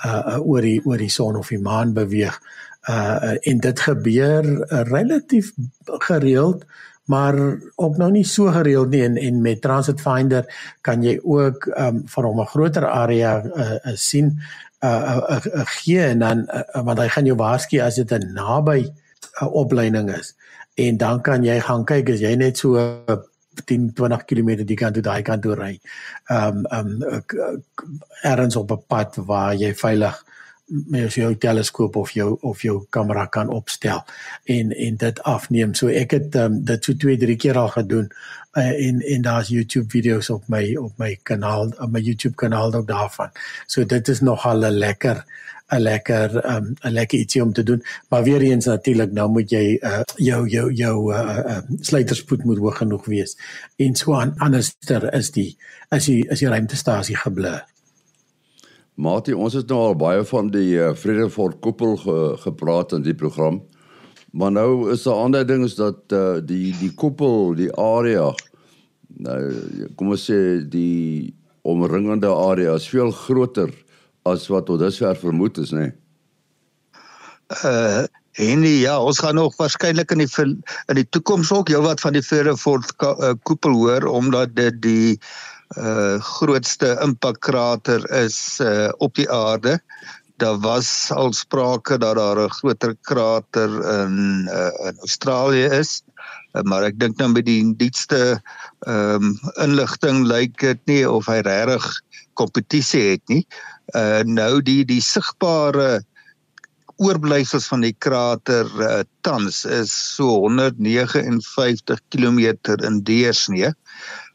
uh, 0.06 0.38
oor 0.38 0.62
die 0.62 0.80
oor 0.86 0.98
die 0.98 1.10
son 1.10 1.36
of 1.36 1.50
die 1.50 1.62
maan 1.62 1.94
beweeg 1.94 2.40
uh 2.88 3.36
en 3.42 3.60
dit 3.60 3.80
gebeur 3.80 4.46
uh, 4.46 4.82
relatief 4.88 5.52
gereeld 5.84 6.66
maar 7.10 7.36
ook 7.76 7.98
nou 7.98 8.12
nie 8.12 8.26
so 8.26 8.52
gereeld 8.54 8.90
nie 8.90 9.04
en 9.04 9.18
en 9.18 9.42
met 9.42 9.62
Transit 9.62 10.02
Finder 10.02 10.46
kan 10.82 11.04
jy 11.04 11.20
ook 11.24 11.66
um 11.76 12.02
van 12.06 12.24
hom 12.24 12.40
'n 12.42 12.52
groter 12.54 12.86
area 12.88 13.44
uh, 13.44 13.72
uh, 13.72 13.96
sien 13.96 14.40
uh, 14.80 14.90
uh, 14.90 15.36
uh, 15.36 15.46
uh 15.54 15.66
gee 15.66 16.00
en 16.00 16.20
dan 16.20 16.48
uh, 16.48 16.84
want 16.84 17.00
hy 17.00 17.08
gaan 17.08 17.26
jou 17.26 17.38
waarsku 17.38 17.82
as 17.82 17.96
dit 17.96 18.12
'n 18.12 18.34
naby 18.34 18.94
uh, 19.42 19.54
opleiding 19.54 20.12
is 20.16 20.36
en 20.76 20.98
dan 20.98 21.22
kan 21.22 21.44
jy 21.44 21.60
gaan 21.60 21.84
kyk 21.86 22.10
as 22.10 22.20
jy 22.20 22.36
net 22.36 22.58
so 22.58 22.78
10 23.66 23.94
20 23.94 24.26
km 24.26 24.64
die 24.64 24.78
kant 24.80 24.94
toe 24.94 25.04
daai 25.04 25.22
kant 25.26 25.44
toe 25.44 25.56
ry. 25.58 25.74
Um 26.32 26.66
um 26.72 26.90
ergens 28.24 28.56
op 28.56 28.72
'n 28.72 28.84
pad 28.88 29.16
waar 29.16 29.56
jy 29.56 29.74
veilig 29.76 30.24
met 30.70 31.14
jou 31.14 31.36
teleskoop 31.36 31.96
of 31.96 32.12
jou 32.12 32.38
of 32.42 32.62
jou 32.62 32.86
kamera 32.90 33.26
kan 33.26 33.50
opstel 33.50 34.04
en 34.44 34.72
en 34.76 34.96
dit 34.96 35.24
afneem. 35.24 35.74
So 35.74 35.88
ek 35.88 36.12
het 36.12 36.36
um, 36.36 36.62
dit 36.66 36.84
so 36.84 36.94
2, 36.94 37.18
3 37.18 37.36
keer 37.36 37.58
al 37.58 37.72
gedoen 37.74 38.10
uh, 38.54 38.88
en 38.88 39.02
en 39.02 39.22
daar's 39.22 39.50
YouTube 39.50 39.90
video's 39.90 40.30
op 40.30 40.48
my 40.48 40.76
op 40.76 40.98
my 40.98 41.18
kanaal, 41.24 41.74
op 41.80 41.92
my 41.92 42.00
YouTube 42.00 42.36
kanaal 42.36 42.74
ook 42.74 42.88
daarvan. 42.88 43.30
So 43.68 43.86
dit 43.86 44.08
is 44.08 44.22
nogal 44.22 44.66
'n 44.66 44.78
lekker 44.78 45.26
'n 45.70 45.82
lekker 45.82 46.46
um, 46.56 46.74
'n 46.82 46.92
lekker 46.92 47.20
ietsie 47.20 47.44
om 47.44 47.54
te 47.54 47.64
doen. 47.64 47.84
Maar 48.10 48.24
weer 48.24 48.42
eens 48.42 48.66
natuurlik 48.66 49.12
nou 49.12 49.30
moet 49.30 49.50
jy 49.50 49.78
uh, 49.82 50.02
jou 50.16 50.48
jou 50.48 50.74
jou 50.74 51.14
uh, 51.14 51.38
uh, 51.46 51.58
sluiterspoed 51.80 52.44
moet 52.44 52.58
hoog 52.58 52.78
genoeg 52.78 53.06
wees. 53.06 53.38
En 53.76 53.96
so 53.96 54.14
aan 54.14 54.34
anderster 54.38 55.14
is 55.14 55.32
die 55.32 55.58
as 55.90 56.06
jy 56.06 56.26
as 56.30 56.40
jy 56.40 56.50
ruimtestasie 56.50 57.16
geblur. 57.16 57.66
Matie, 59.00 59.36
ons 59.38 59.54
het 59.56 59.70
nou 59.72 59.80
al 59.80 59.96
baie 59.96 60.24
van 60.28 60.50
die 60.52 60.74
uh, 60.76 60.92
Vredefort 60.98 61.62
koepel 61.64 61.96
ge, 62.02 62.16
gepraat 62.44 62.92
in 62.98 63.06
die 63.06 63.16
program. 63.16 63.62
Maar 64.36 64.52
nou 64.52 64.92
is 64.92 65.06
daar 65.08 65.24
ander 65.24 65.46
dinge 65.48 65.70
dat 65.78 66.14
uh, 66.14 66.38
die 66.44 66.74
die 66.82 66.92
koepel, 66.94 67.56
die 67.56 67.72
area 67.80 68.30
nou 69.24 69.40
kom 69.98 70.14
ons 70.14 70.28
sê 70.30 70.40
die 70.72 71.34
omringende 71.68 72.30
area 72.30 72.76
is 72.78 72.88
veel 72.92 73.12
groter 73.16 73.72
as 74.30 74.48
wat 74.52 74.68
tot 74.70 74.82
dusver 74.84 75.18
vermoed 75.18 75.58
is, 75.64 75.74
né? 75.76 75.90
Nee? 75.90 75.94
Uh 77.64 78.08
en 78.40 78.62
ja, 78.64 78.94
ons 79.02 79.18
gaan 79.20 79.36
nog 79.36 79.56
waarskynlik 79.58 80.14
in 80.14 80.22
die 80.22 80.28
in 80.44 80.96
die 80.96 81.08
toekoms 81.12 81.50
ook 81.52 81.68
heelwat 81.68 82.00
van 82.00 82.14
die 82.16 82.24
Vredefort 82.24 82.94
koepel 83.44 83.74
hoor 83.76 84.06
omdat 84.08 84.54
dit 84.56 84.78
die 84.82 85.18
uh 85.78 86.18
grootste 86.22 86.98
impakkrater 87.04 88.02
is 88.10 88.60
uh 88.62 88.90
op 88.98 89.16
die 89.16 89.30
aarde. 89.32 89.80
Daar 90.40 90.60
was 90.60 91.12
al 91.12 91.34
sprake 91.34 91.98
dat 91.98 92.16
daar 92.16 92.40
'n 92.40 92.50
groter 92.50 92.96
krater 93.02 93.70
in 94.02 94.48
uh, 94.50 94.88
in 94.88 94.98
Australië 95.00 95.66
is. 95.66 96.02
Uh, 96.54 96.62
maar 96.62 96.84
ek 96.84 97.00
dink 97.00 97.18
nou 97.18 97.30
met 97.32 97.46
die 97.46 97.64
nuutste 97.64 98.42
ehm 98.80 99.24
um, 99.24 99.40
inligting 99.62 100.26
lyk 100.26 100.58
dit 100.60 100.80
nie 100.86 101.10
of 101.10 101.26
hy 101.26 101.42
regtig 101.46 102.02
kompetisie 102.34 103.12
het 103.12 103.26
nie. 103.28 103.46
Uh 103.94 104.22
nou 104.26 104.62
die 104.62 104.86
die 104.86 105.02
sigbare 105.02 106.02
oorblyfsels 107.00 107.68
van 107.72 107.84
die 107.86 107.96
krater 108.04 108.68
uh, 108.84 109.02
tans 109.24 109.64
is 109.66 109.92
so 110.16 110.40
159 110.44 112.02
km 112.12 112.40
in 112.84 113.04
deursnee. 113.04 113.72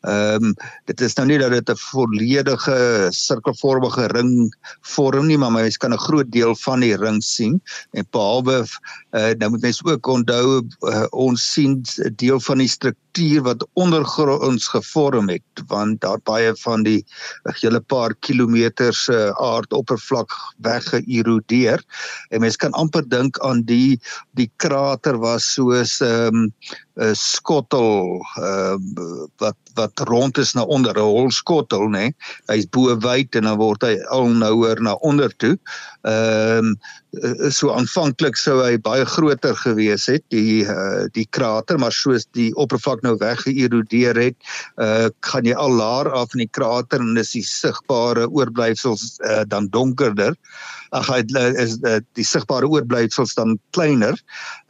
Ehm 0.04 0.44
um, 0.44 0.54
dit 0.84 1.00
is 1.00 1.14
nou 1.16 1.24
nie 1.26 1.38
dat 1.40 1.52
dit 1.54 1.70
'n 1.70 1.80
volledige 1.80 3.08
sirkelvormige 3.10 4.06
ring 4.12 4.52
vorm 4.80 5.26
nie, 5.26 5.38
maar 5.38 5.52
mens 5.52 5.76
kan 5.76 5.92
'n 5.92 5.98
groot 6.06 6.30
deel 6.32 6.54
van 6.54 6.80
die 6.80 6.96
ring 6.96 7.22
sien. 7.22 7.60
En 7.92 8.06
behalwe 8.10 8.66
uh, 9.12 9.32
nou 9.38 9.50
moet 9.50 9.62
mens 9.62 9.84
ook 9.84 10.06
onthou 10.06 10.62
uh, 10.80 11.06
ons 11.10 11.52
sien 11.52 11.80
'n 11.98 12.12
deel 12.16 12.40
van 12.40 12.58
die 12.58 12.68
struktuur 12.68 13.42
wat 13.42 13.66
ondergronds 13.72 14.68
gevorm 14.68 15.28
het, 15.28 15.64
want 15.66 16.00
daar 16.00 16.20
baie 16.22 16.52
van 16.56 16.82
die 16.82 17.04
hele 17.60 17.80
paar 17.80 18.14
kilometers 18.20 19.08
uh, 19.08 19.30
aardoppervlak 19.30 20.30
weggeërodeer. 20.58 21.80
En 22.28 22.40
mens 22.40 22.56
kan 22.56 22.72
amper 22.72 23.08
dink 23.08 23.38
aan 23.38 23.62
die 23.62 24.00
die 24.32 24.50
krater 24.56 25.18
was 25.18 25.52
soos 25.52 26.00
ehm 26.00 26.36
um, 26.36 26.52
'n 26.94 27.14
skottel 27.14 28.20
uh, 28.38 28.76
wat 29.36 29.56
wat 29.78 30.00
rond 30.08 30.38
is 30.38 30.54
na 30.54 30.62
onder 30.62 30.96
'n 30.96 31.10
holskottel 31.16 31.88
nê. 31.88 32.12
Hy's 32.48 32.66
bo 32.66 32.94
wyd 32.96 33.36
en 33.36 33.44
dan 33.44 33.58
word 33.58 33.82
hy 33.82 33.98
al 34.10 34.28
nouer 34.28 34.80
na 34.80 34.94
onder 34.94 35.30
toe. 35.36 35.58
Ehm 36.02 36.74
um, 36.74 36.76
so 37.50 37.70
aanvanklik 37.70 38.36
sou 38.36 38.58
hy 38.58 38.76
baie 38.82 39.04
groter 39.06 39.54
gewees 39.54 40.06
het 40.10 40.24
die 40.34 40.64
uh, 40.66 41.06
die 41.14 41.26
krater, 41.30 41.78
maar 41.78 41.92
soos 41.92 42.26
die 42.34 42.50
oppervlak 42.58 43.02
nou 43.02 43.14
weggeërodeer 43.20 44.18
het, 44.18 44.36
uh, 44.82 45.08
gaan 45.20 45.46
jy 45.46 45.54
al 45.54 45.70
laer 45.78 46.10
af 46.10 46.34
in 46.34 46.42
die 46.42 46.50
krater 46.50 47.00
en 47.00 47.14
dis 47.14 47.36
die 47.36 47.46
sigbare 47.46 48.26
oorblyfsels 48.26 49.20
uh, 49.22 49.42
dan 49.46 49.68
donkerder 49.70 50.34
ag 50.94 51.08
hy 51.10 51.20
is 51.60 51.78
uh, 51.82 51.98
die 52.18 52.26
sigbare 52.26 52.68
oorblyfsels 52.70 53.34
dan 53.38 53.56
kleiner. 53.76 54.18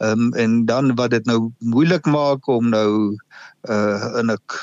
Um, 0.03 0.31
en 0.33 0.63
dan 0.69 0.95
wat 0.99 1.13
dit 1.13 1.25
nou 1.29 1.51
moeilik 1.59 2.05
maak 2.09 2.47
om 2.49 2.71
nou 2.73 3.15
uh 3.69 4.19
in 4.19 4.29
ek 4.33 4.55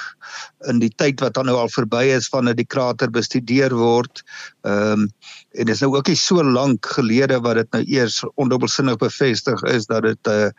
in 0.70 0.78
die 0.82 0.90
tyd 0.96 1.20
wat 1.20 1.34
dan 1.34 1.48
nou 1.50 1.56
al 1.58 1.70
verby 1.72 2.04
is 2.14 2.28
van 2.30 2.48
dat 2.48 2.58
die 2.58 2.68
krater 2.68 3.10
bestudeer 3.10 3.74
word. 3.74 4.22
Ehm 4.66 5.06
um, 5.06 5.08
en 5.52 5.68
dit 5.68 5.74
is 5.74 5.82
nou 5.84 5.90
ook 5.92 6.08
nie 6.08 6.16
so 6.16 6.40
lank 6.40 6.86
gelede 6.94 7.36
wat 7.44 7.58
dit 7.60 7.68
nou 7.76 7.82
eers 7.84 8.22
ondubbelsinnig 8.40 8.96
bevestig 9.02 9.62
is 9.68 9.86
dat 9.86 10.02
dit 10.02 10.28
'n 10.28 10.30
uh, 10.30 10.50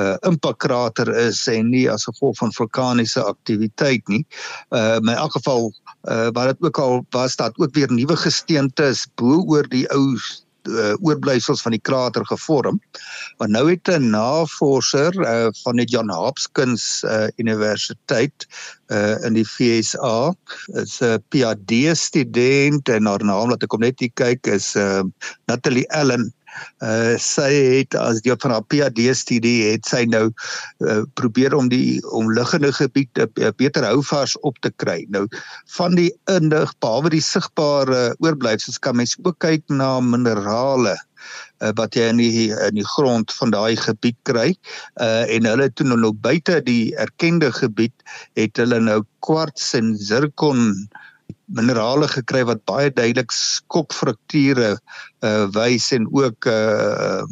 uh, 0.00 0.16
impakkrater 0.24 1.08
is 1.26 1.46
en 1.48 1.70
nie 1.70 1.90
as 1.90 2.08
gevolg 2.08 2.36
van 2.38 2.52
vulkaniese 2.52 3.22
aktiwiteit 3.22 4.08
nie. 4.08 4.24
Uh 4.70 4.96
in 4.96 5.08
elk 5.08 5.32
geval 5.32 5.72
uh 6.08 6.28
wat 6.32 6.54
dit 6.54 6.66
ook 6.68 6.78
al 6.78 7.06
was 7.10 7.36
dat 7.36 7.58
ook 7.58 7.74
weer 7.74 7.92
nuwe 7.92 8.16
gesteente 8.16 8.88
is 8.88 9.06
bo 9.14 9.44
oor 9.46 9.68
die 9.68 9.86
ou 9.92 10.16
uh, 10.66 10.94
oorblyfsels 11.00 11.62
van 11.62 11.72
die 11.72 11.80
krater 11.80 12.26
gevorm. 12.26 12.80
Maar 13.38 13.48
nou 13.48 13.70
het 13.70 13.88
'n 13.88 14.10
navorser 14.10 15.14
uh, 15.14 15.48
van 15.62 15.76
die 15.76 15.86
John 15.86 16.10
Hopkins 16.10 17.02
uh, 17.06 17.28
Universiteit 17.36 18.46
uh, 18.88 19.24
in 19.24 19.34
die 19.34 19.44
FSA, 19.44 20.34
is 20.66 21.00
'n 21.00 21.22
PhD 21.28 21.96
student 21.96 22.88
en 22.88 23.06
haar 23.06 23.24
naam 23.24 23.48
laat 23.48 23.62
ek 23.62 23.72
hom 23.72 23.80
net 23.80 24.02
kyk 24.14 24.46
is 24.46 24.74
uh, 24.76 25.02
Natalie 25.46 25.90
Allen 25.90 26.32
uh 26.84 27.16
sy 27.18 27.48
het 27.78 27.96
as 27.98 28.22
deel 28.22 28.38
van 28.42 28.54
haar 28.54 28.66
PhD 28.70 29.08
studie 29.16 29.72
het 29.72 29.86
sy 29.88 30.04
nou 30.10 30.28
uh, 30.28 31.02
probeer 31.18 31.54
om 31.56 31.68
die 31.72 31.98
omliggende 32.14 32.72
gebied 32.72 33.10
uh, 33.18 33.50
beter 33.56 33.84
houvas 33.84 34.36
op 34.46 34.58
te 34.62 34.72
kry. 34.76 35.04
Nou 35.14 35.26
van 35.76 35.98
die 35.98 36.10
indig 36.30 36.72
behalwe 36.82 37.12
die 37.16 37.24
sigbare 37.24 38.14
oorblyfsels 38.18 38.78
kan 38.78 38.98
mens 39.00 39.16
ook 39.24 39.38
kyk 39.44 39.64
na 39.68 39.98
minerale 40.00 40.94
uh, 41.62 41.72
wat 41.80 41.98
jy 41.98 42.08
in 42.12 42.22
die 42.22 42.48
in 42.52 42.78
die 42.78 42.86
grond 42.94 43.34
van 43.40 43.52
daai 43.54 43.76
gebied 43.76 44.18
kry. 44.28 44.52
Uh 45.02 45.26
en 45.26 45.50
hulle 45.50 45.70
toe 45.74 45.86
nou 45.88 46.12
buite 46.12 46.60
die 46.66 46.94
erkende 46.96 47.52
gebied 47.52 47.94
het 48.38 48.56
hulle 48.56 48.80
nou 48.80 49.02
kwarts 49.26 49.74
en 49.78 49.96
zirkon 49.98 50.72
uh 50.72 51.06
minerale 51.48 52.08
gekry 52.12 52.44
wat 52.48 52.64
baie 52.68 52.90
duidelik 52.92 53.32
skokfrakture 53.34 54.70
uh 55.24 55.46
wys 55.56 55.90
en 55.96 56.08
ook 56.12 56.48
uh 56.52 57.24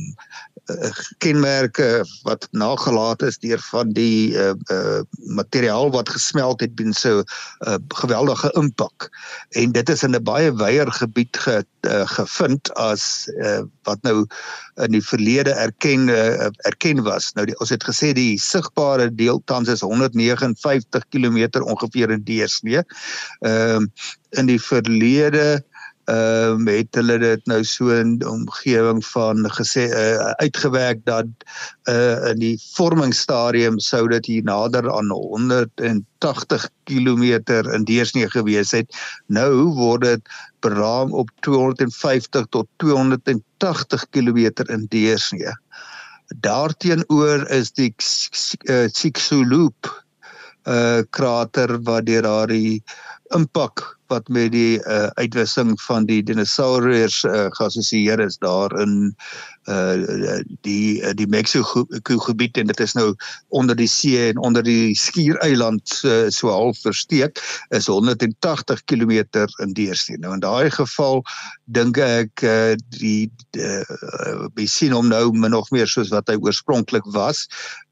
uh, 0.73 0.91
kenmerke 1.19 2.05
wat 2.23 2.49
nagelaat 2.51 3.23
is 3.23 3.39
deur 3.39 3.61
van 3.71 3.93
die 3.97 4.35
uh, 4.35 4.55
uh 4.73 5.01
materiaal 5.37 5.91
wat 5.91 6.09
gesmelt 6.09 6.61
het 6.61 6.75
binne 6.79 6.95
so 6.95 7.21
'n 7.21 7.25
uh, 7.69 7.77
geweldige 7.89 8.51
impak. 8.59 9.09
En 9.51 9.73
dit 9.73 9.89
is 9.89 10.03
in 10.03 10.15
'n 10.15 10.23
baie 10.23 10.53
wyeer 10.55 10.93
gebied 10.93 11.37
ge, 11.37 11.65
uh, 11.81 12.07
gevind 12.07 12.75
as 12.75 13.31
uh, 13.39 13.63
wat 13.83 14.03
nou 14.03 14.27
in 14.75 14.91
die 14.91 15.05
verlede 15.05 15.51
erken 15.51 16.09
uh, 16.09 16.49
erken 16.67 17.03
was. 17.03 17.33
Nou 17.33 17.47
die, 17.47 17.59
ons 17.59 17.71
het 17.71 17.85
gesê 17.85 18.13
die 18.13 18.39
sigbare 18.39 19.15
deel 19.15 19.43
tans 19.45 19.69
is 19.69 19.81
159 19.81 21.05
km 21.09 21.61
ongeveer 21.63 22.11
in 22.11 22.25
deursnee. 22.25 22.83
Ehm 23.41 23.83
uh, 23.83 23.87
in 24.37 24.47
die 24.47 24.61
verlede 24.61 25.65
ehm 26.07 26.61
um, 26.61 26.69
het 26.71 26.95
hulle 26.95 27.17
dit 27.19 27.49
nou 27.51 27.65
so 27.67 27.91
in 27.91 28.13
omgewing 28.27 29.01
van 29.07 29.49
gesê 29.57 29.89
uh, 29.91 30.31
uitgewerk 30.39 31.01
dat 31.05 31.27
uh, 31.91 32.29
in 32.31 32.39
die 32.39 32.55
vormingsstadium 32.77 33.81
sou 33.83 34.05
dit 34.13 34.29
hier 34.31 34.45
nader 34.47 34.87
aan 34.93 35.11
180 35.11 36.69
km 36.87 37.25
in 37.75 37.89
deursnee 37.91 38.31
gewees 38.31 38.71
het. 38.71 38.95
Nou 39.27 39.51
word 39.75 40.07
dit 40.07 40.31
beraam 40.63 41.11
op 41.11 41.31
250 41.41 42.47
tot 42.55 42.71
280 42.77 44.07
km 44.11 44.63
in 44.71 44.87
deursnee. 44.89 45.59
Daarteenoor 46.39 47.49
is 47.51 47.73
die 47.75 47.91
Chicxulub 48.95 49.91
uh, 50.67 51.03
krater 51.11 51.79
wat 51.83 52.07
deur 52.07 52.23
daardie 52.23 52.83
impak 53.35 53.96
wat 54.13 54.29
met 54.29 54.53
die 54.53 54.79
uh, 54.85 55.07
uitwissing 55.21 55.75
van 55.87 56.07
die 56.07 56.23
dinosourus 56.23 57.23
uh, 57.25 57.47
geassosieer 57.59 58.21
is 58.21 58.39
daar 58.39 58.73
in 58.81 59.15
uh, 59.67 60.41
die 60.67 61.03
uh, 61.03 61.13
die 61.15 61.27
Mexico 61.27 61.85
gebied 62.03 62.57
en 62.57 62.67
dit 62.71 62.81
is 62.81 62.95
nou 62.95 63.15
onder 63.49 63.77
die 63.77 63.89
see 63.91 64.29
en 64.29 64.39
onder 64.39 64.63
die 64.63 64.95
skiereiland 64.95 66.01
uh, 66.05 66.27
so 66.29 66.51
half 66.51 66.79
versteek 66.85 67.41
is 67.75 67.87
180 67.87 68.85
km 68.85 69.27
in 69.63 69.73
deursteen. 69.73 70.21
Nou 70.21 70.35
in 70.35 70.45
daai 70.45 70.71
geval 70.71 71.23
dink 71.65 71.99
ek 71.99 72.43
uh, 72.47 72.75
die 72.99 73.31
uh, 73.59 74.47
besien 74.55 74.95
hom 74.95 75.11
nou 75.11 75.31
min 75.35 75.57
of 75.57 75.71
meer 75.75 75.91
soos 75.91 76.13
wat 76.15 76.31
hy 76.31 76.39
oorspronklik 76.41 77.07
was 77.17 77.47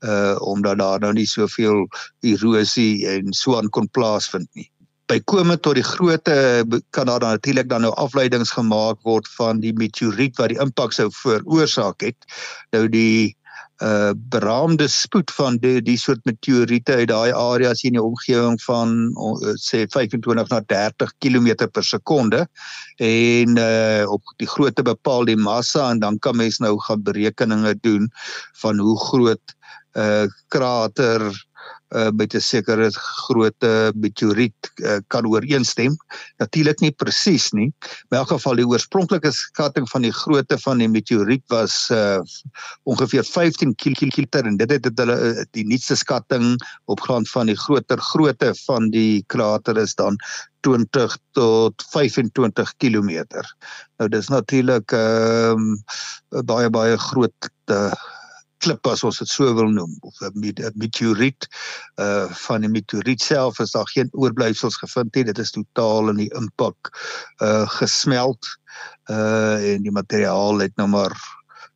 uh, 0.06 0.36
omdat 0.40 0.78
daar 0.78 1.02
nou 1.02 1.12
nie 1.16 1.28
soveel 1.28 1.86
erosie 2.22 3.06
en 3.10 3.32
so 3.34 3.58
aan 3.58 3.70
kon 3.74 3.90
plaasvind 3.90 4.48
nie 4.54 4.70
bykomend 5.10 5.62
tot 5.62 5.76
die 5.78 5.84
grootte 5.84 6.64
kan 6.96 7.06
daar 7.06 7.20
natuurlik 7.20 7.68
dan 7.68 7.84
nou 7.84 7.92
afleidings 8.00 8.54
gemaak 8.56 9.00
word 9.04 9.28
van 9.36 9.60
die 9.60 9.72
meteoriet 9.76 10.36
wat 10.40 10.52
die 10.52 10.60
impak 10.62 10.92
sou 10.96 11.10
veroorsaak 11.22 12.04
het. 12.06 12.28
Nou 12.72 12.86
die 12.88 13.36
uh 13.82 14.12
beraamde 14.30 14.86
spoed 14.88 15.30
van 15.34 15.56
die 15.58 15.80
die 15.82 15.96
soort 15.98 16.20
meteoriete 16.24 16.94
uit 16.94 17.08
daai 17.10 17.32
areas 17.34 17.82
in 17.82 17.96
die 17.96 18.02
omgewing 18.02 18.54
van 18.62 18.92
uh, 19.18 19.54
sê 19.58 19.82
25 19.90 20.52
na 20.52 20.60
30 20.70 21.10
km 21.18 21.48
per 21.66 21.82
sekonde 21.82 22.46
en 23.02 23.58
uh 23.58 24.06
op 24.06 24.22
die 24.38 24.46
grootte 24.46 24.86
bepaal 24.86 25.26
die 25.26 25.36
massa 25.36 25.90
en 25.90 25.98
dan 25.98 26.18
kan 26.18 26.38
mens 26.38 26.60
nou 26.62 26.78
gaan 26.86 27.02
berekeninge 27.02 27.74
doen 27.82 28.06
van 28.62 28.78
hoe 28.78 28.98
groot 29.08 29.56
uh 29.98 30.30
krater 30.48 31.26
uh, 31.94 32.10
met 32.14 32.34
'n 32.34 32.40
sekere 32.40 32.90
grootte 32.92 33.92
meteoriet 33.94 34.70
uh, 34.82 34.98
kan 35.08 35.26
ooreenstem. 35.26 35.96
Natuurlik 36.38 36.80
nie 36.80 36.92
presies 36.92 37.52
nie. 37.52 37.70
In 38.10 38.18
elk 38.18 38.28
geval 38.28 38.56
die 38.56 38.66
oorspronklike 38.66 39.32
skatting 39.32 39.88
van 39.90 40.02
die 40.02 40.12
grootte 40.12 40.58
van 40.58 40.78
die 40.78 40.88
meteoriet 40.88 41.44
was 41.48 41.88
uh, 41.90 42.20
ongeveer 42.84 43.24
15 43.24 43.74
km 43.74 44.26
en 44.44 44.56
dit 44.56 44.70
het 44.70 44.98
hulle 44.98 45.16
uh, 45.20 45.44
die 45.52 45.66
nuutste 45.66 45.96
skatting 45.96 46.58
op 46.84 47.00
grond 47.00 47.30
van 47.30 47.46
die 47.46 47.56
groter 47.56 48.00
grootte 48.00 48.54
van 48.66 48.90
die 48.90 49.24
krater 49.26 49.78
is 49.78 49.94
dan 49.94 50.16
20 50.64 51.18
tot 51.36 51.84
25 51.92 52.74
km. 52.76 53.24
Nou 53.98 54.08
dis 54.08 54.28
natuurlik 54.28 54.92
'n 54.92 54.96
um, 54.96 56.44
baie 56.44 56.70
baie 56.70 56.98
groot 56.98 57.50
uh, 57.70 57.92
klip 58.62 58.86
as 58.86 59.04
ons 59.04 59.18
dit 59.18 59.30
so 59.30 59.54
wil 59.56 59.70
noem 59.72 59.94
of 60.00 60.20
'n 60.22 60.72
meteoriet 60.74 61.48
uh 62.00 62.26
van 62.46 62.60
die 62.60 62.70
meteoriet 62.70 63.22
self 63.22 63.60
is 63.60 63.74
daar 63.76 63.88
geen 63.92 64.08
oorblyfsels 64.12 64.76
gevind 64.76 65.14
nie. 65.14 65.24
Dit 65.24 65.38
is 65.38 65.50
totaal 65.50 66.08
in 66.08 66.22
die 66.24 66.32
impak 66.34 66.90
uh 67.42 67.68
gesmelt 67.78 68.46
uh 69.10 69.74
en 69.74 69.82
die 69.82 69.92
materiaal 69.92 70.58
het 70.58 70.76
nou 70.76 70.88
maar 70.88 71.16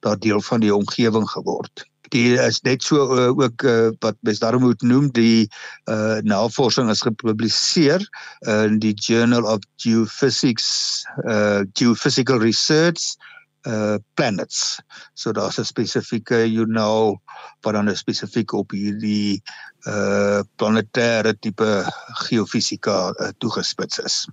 daar 0.00 0.18
deel 0.18 0.40
van 0.40 0.60
die 0.60 0.74
omgewing 0.74 1.28
geword. 1.30 1.86
Die 2.08 2.38
is 2.40 2.60
net 2.64 2.82
so 2.82 3.04
uh, 3.12 3.28
ook 3.28 3.62
uh, 3.62 3.90
wat 4.00 4.16
mens 4.20 4.38
daarom 4.38 4.62
moet 4.62 4.82
noem 4.82 5.10
die 5.12 5.48
uh, 5.90 6.18
navorsing 6.24 6.88
is 6.90 7.02
gepubliseer 7.04 8.00
in 8.46 8.78
die 8.78 8.94
Journal 8.94 9.44
of 9.44 9.60
Geophysics 9.76 11.04
uh, 11.26 11.60
Geophysical 11.72 12.38
Research 12.38 13.18
uh 13.66 13.96
planets. 14.14 14.80
So 15.14 15.32
daar's 15.32 15.58
'n 15.58 15.64
spesifieke 15.64 16.46
you 16.46 16.66
know 16.66 17.20
wat 17.60 17.74
dan 17.74 17.96
spesifiek 17.96 18.52
op 18.52 18.70
hierdie 18.70 19.42
uh 19.86 20.40
planetêre 20.56 21.38
tipe 21.40 21.84
geofisika 22.28 23.14
uh, 23.20 23.28
toegespits 23.38 23.98
is. 23.98 24.28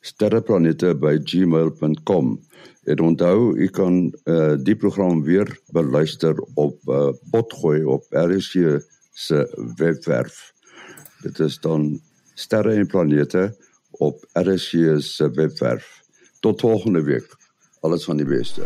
sterreplanete@gmail.com 0.00 2.40
en 2.84 3.00
onthou 3.00 3.56
u 3.56 3.68
kan 3.68 4.14
uh, 4.24 4.54
die 4.62 4.76
program 4.76 5.22
weer 5.22 5.60
beluister 5.72 6.44
op 6.54 6.78
uh, 6.86 7.08
potgooi 7.30 7.84
op 7.84 8.06
RSG 8.10 8.54
se 9.12 9.72
webwerf 9.76 10.52
dit 11.22 11.38
is 11.38 11.60
dan 11.60 12.00
sterre 12.34 12.72
en 12.72 12.86
planete 12.86 13.56
op 13.90 14.24
RSG 14.32 14.72
se 14.98 15.30
webwerf 15.30 15.98
Tot 16.40 16.60
volgende 16.60 17.02
week. 17.02 17.36
Alles 17.80 18.04
van 18.04 18.16
die 18.16 18.26
beste. 18.26 18.62